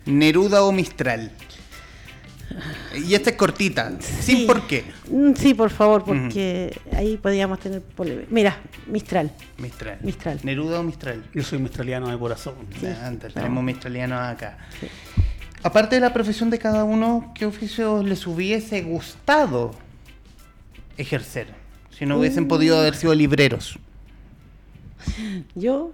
[0.07, 1.31] Neruda o Mistral.
[3.07, 4.45] Y esta es cortita, sin Sí.
[4.47, 4.85] por qué.
[5.11, 8.29] Mm, Sí, por favor, porque ahí podríamos tener polémica.
[8.31, 9.33] Mira, Mistral.
[9.59, 9.99] Mistral.
[10.03, 10.41] Mistral.
[10.45, 11.25] Neruda o Mistral.
[11.35, 12.55] Yo soy mistraliano de corazón.
[12.79, 12.87] Sí.
[12.87, 13.19] No.
[13.33, 14.59] tenemos mistralianos acá.
[15.63, 19.73] Aparte de la profesión de cada uno, ¿qué oficio les hubiese gustado
[20.97, 21.49] ejercer?
[21.97, 22.49] Si no hubiesen Uh.
[22.49, 23.79] podido haber sido libreros.
[25.55, 25.93] Yo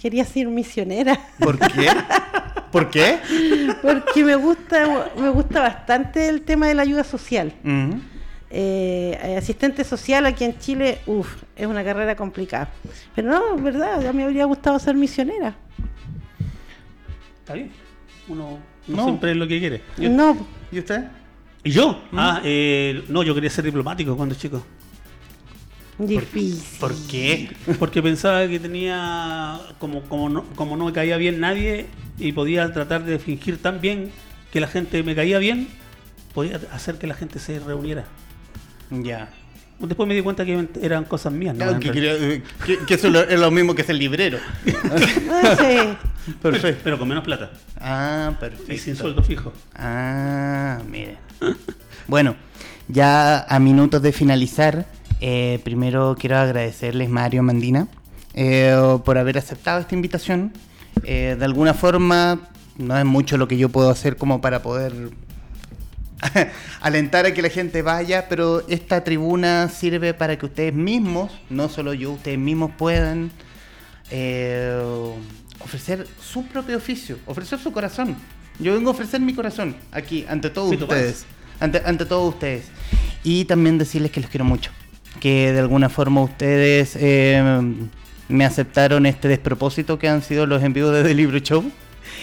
[0.00, 1.18] quería ser misionera.
[1.38, 1.88] ¿Por qué?
[2.72, 3.18] ¿Por qué?
[3.82, 7.52] Porque me gusta, me gusta bastante el tema de la ayuda social.
[8.54, 12.68] Eh, asistente social aquí en Chile, uff, es una carrera complicada.
[13.14, 15.54] Pero no, es verdad, ya me habría gustado ser misionera.
[17.40, 17.70] Está bien.
[18.28, 18.58] Uno
[18.88, 19.04] no, No.
[19.04, 19.80] siempre es lo que quiere.
[19.98, 20.36] No,
[20.70, 21.04] ¿Y usted?
[21.64, 22.02] ¿Y yo?
[22.12, 24.64] Ah, eh, no, yo quería ser diplomático cuando chico.
[26.06, 26.62] Difícil.
[26.80, 27.50] ¿Por qué?
[27.78, 31.86] Porque pensaba que tenía, como, como, no, como no me caía bien nadie
[32.18, 34.10] y podía tratar de fingir tan bien
[34.52, 35.68] que la gente me caía bien,
[36.34, 38.04] podía hacer que la gente se reuniera.
[38.90, 39.28] Ya.
[39.78, 41.54] Después me di cuenta que eran cosas mías.
[41.56, 41.64] ¿no?
[41.64, 44.38] Claro, que, quería- eh, que- que eso es lo mismo que ser librero.
[44.64, 44.96] No
[45.56, 45.96] sé.
[46.40, 46.80] Perfecto.
[46.84, 47.50] Pero con menos plata
[47.80, 48.76] Ah, y perfecto.
[48.82, 49.52] sin sueldo fijo.
[49.74, 51.16] Ah, mire.
[52.06, 52.36] Bueno,
[52.86, 54.86] ya a minutos de finalizar,
[55.24, 57.86] eh, primero quiero agradecerles, Mario Mandina,
[58.34, 60.52] eh, por haber aceptado esta invitación.
[61.04, 62.40] Eh, de alguna forma,
[62.76, 64.92] no es mucho lo que yo puedo hacer como para poder
[66.80, 71.68] alentar a que la gente vaya, pero esta tribuna sirve para que ustedes mismos, no
[71.68, 73.30] solo yo, ustedes mismos puedan
[74.10, 74.76] eh,
[75.60, 78.16] ofrecer su propio oficio, ofrecer su corazón.
[78.58, 81.26] Yo vengo a ofrecer mi corazón aquí, ante todos Sí, ustedes.
[81.60, 82.64] Ante, ante todos ustedes.
[83.22, 84.72] Y también decirles que los quiero mucho.
[85.20, 87.62] Que de alguna forma ustedes eh,
[88.28, 91.64] me aceptaron este despropósito que han sido los envíos de The Libro Show.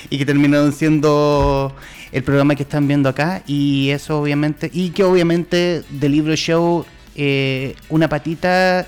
[0.09, 1.75] Y que terminaron siendo
[2.11, 3.43] el programa que están viendo acá.
[3.47, 4.69] Y eso obviamente.
[4.73, 6.85] Y que obviamente The Libro Show,
[7.15, 8.87] eh, una patita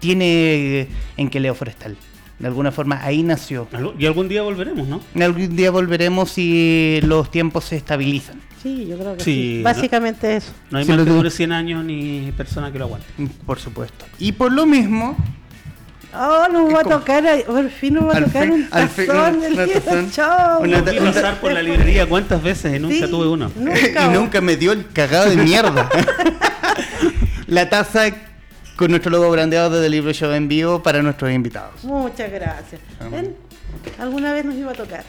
[0.00, 1.96] tiene en que Leo Forestal.
[2.38, 3.66] De alguna forma ahí nació.
[3.98, 5.00] Y algún día volveremos, ¿no?
[5.20, 8.40] Algún día volveremos si los tiempos se estabilizan.
[8.62, 9.58] Sí, yo creo que Sí, sí.
[9.58, 9.64] ¿no?
[9.64, 10.52] Básicamente eso.
[10.70, 13.06] No hay Sí, más que dure 100 años ni persona que lo aguante.
[13.46, 14.04] Por supuesto.
[14.18, 15.16] Y por lo mismo,
[16.14, 18.88] Oh, nos va a tocar, por fin nos va a Al tocar fin- un al
[18.88, 23.52] fin- tazón del una pasar por la librería cuántas veces y nunca Sí, tuve uno.
[23.54, 24.06] Nunca.
[24.06, 25.86] y nunca me dio el cagado de mierda.
[27.46, 28.06] la taza
[28.76, 31.84] con nuestro logo brandeado desde el libro show en vivo para nuestros invitados.
[31.84, 32.80] Muchas gracias.
[33.10, 33.36] ¿Ven?
[33.98, 35.04] Alguna vez nos iba a tocar.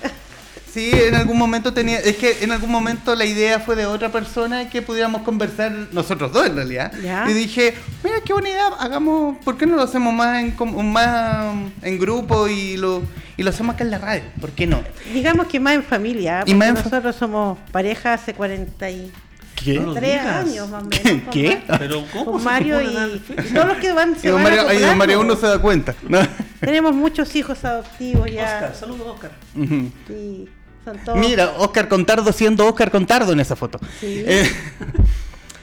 [0.73, 4.11] Sí, en algún momento tenía, es que en algún momento la idea fue de otra
[4.11, 6.91] persona que pudiéramos conversar nosotros dos en realidad.
[7.03, 7.25] Ya.
[7.29, 10.85] Y dije, mira qué buena idea, hagamos, ¿por qué no lo hacemos más en com-
[10.91, 13.01] más en grupo y lo
[13.35, 14.23] y lo hacemos acá en la radio?
[14.39, 14.81] ¿Por qué no?
[15.13, 19.09] Digamos que más en familia, Y más en fa- nosotros somos pareja hace 43
[19.55, 19.77] ¿Qué?
[19.79, 20.45] No lo digas.
[20.45, 21.23] años más o menos.
[21.23, 21.61] con ¿Qué?
[21.79, 24.61] Pero ¿cómo Con Mario y, y todos los que van Y se don van Mario,
[24.61, 24.95] ahí don acoplando.
[24.97, 25.95] Mario uno se da cuenta.
[26.07, 26.19] ¿no?
[26.61, 28.43] Tenemos muchos hijos adoptivos ya.
[28.43, 29.31] Oscar, saludos Oscar.
[29.55, 29.91] Ujú.
[30.13, 30.47] Y
[30.85, 31.17] son todos.
[31.19, 33.79] Mira, Oscar Contardo siendo Oscar Contardo en esa foto.
[33.99, 34.23] Sí.
[34.27, 34.47] Eh,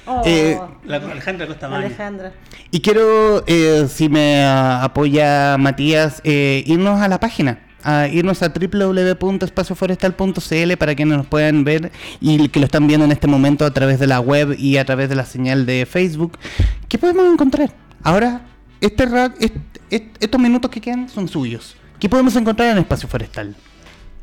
[0.08, 1.66] Oh, eh, La Alejandra Costa.
[1.66, 2.32] Alejandra.
[2.70, 7.58] y quiero, eh, si me apoya Matías, eh, irnos a la página.
[7.82, 11.90] A irnos a www.espacioforestal.cl para que nos puedan ver
[12.20, 14.84] y que lo están viendo en este momento a través de la web y a
[14.84, 16.38] través de la señal de Facebook.
[16.88, 17.72] ¿Qué podemos encontrar?
[18.02, 18.42] Ahora,
[18.80, 19.56] este, ra- est-
[19.90, 21.76] est- estos minutos que quedan son suyos.
[21.98, 23.56] ¿Qué podemos encontrar en Espacio Forestal?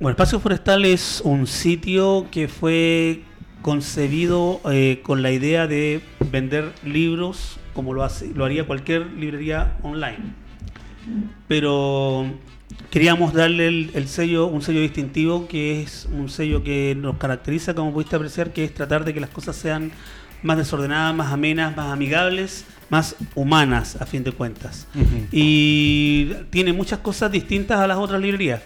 [0.03, 3.21] Bueno, Espacio Forestal es un sitio que fue
[3.61, 9.77] concebido eh, con la idea de vender libros como lo, hace, lo haría cualquier librería
[9.81, 10.33] online.
[11.47, 12.25] Pero
[12.89, 17.73] queríamos darle el, el sello, un sello distintivo que es un sello que nos caracteriza,
[17.73, 19.93] como pudiste apreciar, que es tratar de que las cosas sean
[20.41, 24.85] más desordenadas, más amenas, más amigables, más humanas a fin de cuentas.
[25.31, 28.63] Y tiene muchas cosas distintas a las otras librerías.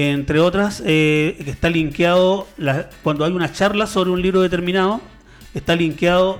[0.00, 5.00] Entre otras, eh, que está linkeado, la- cuando hay una charla sobre un libro determinado,
[5.54, 6.38] está linkeado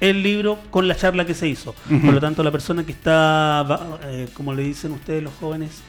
[0.00, 1.74] el libro con la charla que se hizo.
[1.88, 5.80] Por lo tanto, la persona que está, eh, como le dicen ustedes los jóvenes,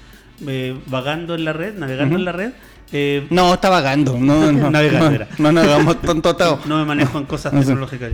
[0.47, 2.51] eh, vagando en la red, navegando en la red,
[2.93, 4.17] eh, No, está vagando.
[4.17, 8.13] No, no, Navegando no, no, hagamos tonto no me manejo en cosas No tecnológicas.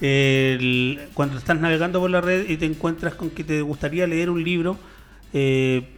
[0.00, 4.30] El- cuando estás navegando por la red y te encuentras con que te gustaría leer
[4.30, 4.76] un libro,
[5.32, 5.96] eh,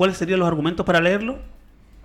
[0.00, 1.40] ¿cuáles serían los argumentos para leerlo?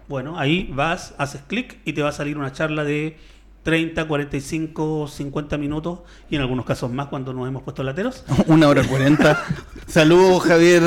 [0.10, 3.18] Bueno, ahí vas, haces clic y te va a salir una charla de
[3.64, 8.26] 30, 45, 50 minutos y en algunos casos más cuando nos hemos puesto lateros.
[8.48, 9.42] Una hora cuarenta.
[9.88, 10.84] Saludos, Javier.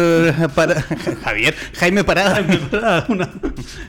[0.55, 0.83] Para...
[1.25, 1.55] Javier.
[1.79, 2.45] Jaime Parada.
[3.09, 3.31] Una-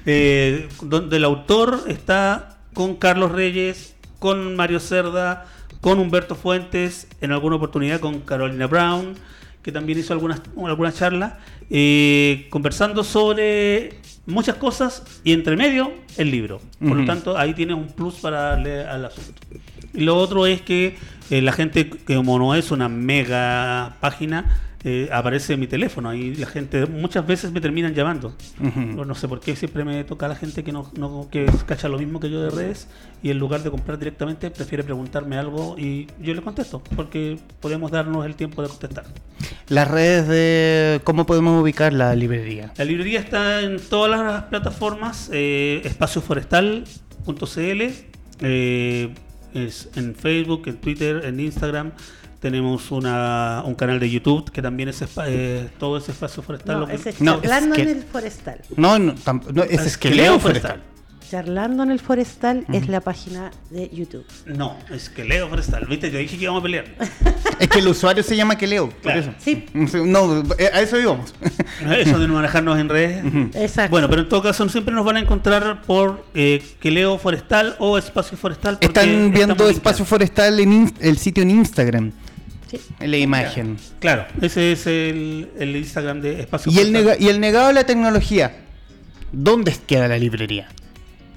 [0.06, 5.46] eh, donde el autor está con Carlos Reyes, con Mario Cerda,
[5.82, 9.16] con Humberto Fuentes, en alguna oportunidad con Carolina Brown,
[9.62, 11.40] que también hizo algunas alguna charla,
[11.70, 16.62] eh, conversando sobre muchas cosas y entre medio el libro.
[16.80, 19.34] Por lo tanto, ahí tienes un plus para leer al asunto.
[19.94, 20.96] Y lo otro es que
[21.30, 26.10] eh, la gente, como no es una mega página, eh, aparece mi teléfono.
[26.10, 28.34] Ahí la gente muchas veces me terminan llamando.
[28.60, 31.46] No, no sé por qué siempre me toca a la gente que no, no- que
[31.66, 32.88] cacha lo mismo que yo de redes
[33.22, 37.92] y en lugar de comprar directamente prefiere preguntarme algo y yo le contesto porque podemos
[37.92, 39.06] darnos el tiempo de contestar.
[39.68, 41.02] Las redes de.
[41.04, 42.72] ¿Cómo podemos ubicar la librería?
[42.78, 47.82] La librería está en todas las plataformas, eh, espacioforestal.cl,
[48.42, 49.10] eh,
[49.54, 51.92] es en Facebook, en Twitter, en Instagram.
[52.40, 56.76] Tenemos una, un canal de YouTube que también es espa- eh, todo ese espacio forestal.
[56.76, 58.62] No, lo que- es No, es charlando que- en el forestal.
[58.78, 59.14] No, no,
[59.54, 60.72] no, ese es que Leo leo Forestal.
[60.72, 60.84] forestal.
[61.30, 64.26] Charlando en el forestal es la página de YouTube.
[64.48, 65.86] No, es que Leo Forestal.
[65.86, 66.86] Viste, yo dije que íbamos a pelear.
[67.60, 68.90] Es que el usuario se llama que leo.
[68.90, 69.20] Por Claro.
[69.20, 69.34] eso.
[69.38, 69.66] Sí.
[69.74, 71.36] No, eh, a eso íbamos.
[71.88, 73.24] Eso de no manejarnos en redes.
[73.54, 73.92] Exacto.
[73.92, 77.98] Bueno, pero en todo caso siempre nos van a encontrar por eh, Queleo Forestal o
[78.00, 78.78] Espacio Forestal.
[78.82, 80.06] Están viendo Espacio.
[80.06, 82.12] Forestal en el sitio en Instagram.
[82.70, 82.80] Sí.
[83.00, 83.78] En la imagen.
[84.00, 87.06] Claro, ese es el, el Instagram de Espacio Y el, Forestal.
[87.18, 88.58] nega- y el negado de la tecnología.
[89.32, 90.68] ¿Dónde queda la librería?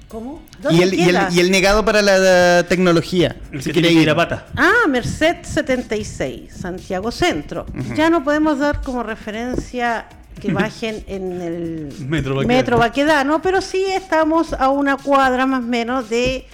[0.07, 0.43] ¿Cómo?
[0.59, 1.29] Y ¿Dónde el, y, el, queda?
[1.31, 3.35] y el negado para la, la tecnología.
[3.51, 4.01] El Si que tiene ir.
[4.03, 4.45] ir a pata.
[4.55, 7.65] Ah, Merced 76, Santiago Centro.
[7.95, 10.05] Ya no podemos dar como referencia
[10.39, 12.47] que bajen en el Metro Baquedano.
[12.57, 16.45] Metro Baquedano, pero sí estamos a una cuadra más o menos de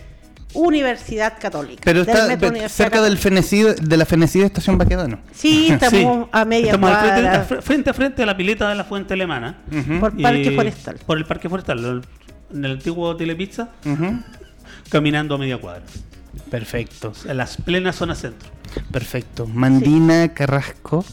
[0.53, 1.81] Universidad Católica.
[1.85, 5.19] Pero del está cerca del fenecido, de la fenecida estación Baquedano.
[5.33, 6.29] Sí, estamos Sí.
[6.31, 8.83] a media Estamos frente, cuadra al fre- frente a frente a la pileta de la
[8.83, 9.59] Fuente Alemana.
[9.71, 10.97] Ujú, por Parque Forestal.
[11.05, 12.01] Por el Parque Forestal,
[12.53, 13.69] en el antiguo Telepizza,
[14.89, 15.83] caminando a media cuadra.
[16.49, 18.49] Perfecto, En las plenas zonas centro.
[18.91, 19.45] perfecto.
[19.47, 21.05] Mandina Carrasco,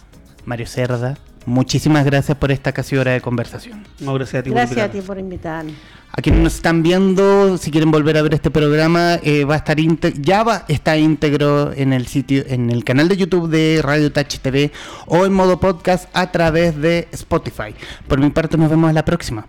[0.45, 3.85] Mario Cerda, muchísimas gracias por esta casi hora de conversación.
[4.01, 5.01] No, gracias a ti por Gracias a invitarme.
[5.01, 5.73] ti por invitarme.
[6.13, 9.59] A quienes nos están viendo, si quieren volver a ver este programa, eh, va a
[9.59, 9.77] estar
[10.21, 14.39] ya va, está íntegro en el sitio, en el canal de YouTube de Radio Touch
[14.39, 14.73] TV
[15.07, 17.75] o en modo podcast a través de Spotify.
[18.09, 19.47] Por mi parte, nos vemos la próxima.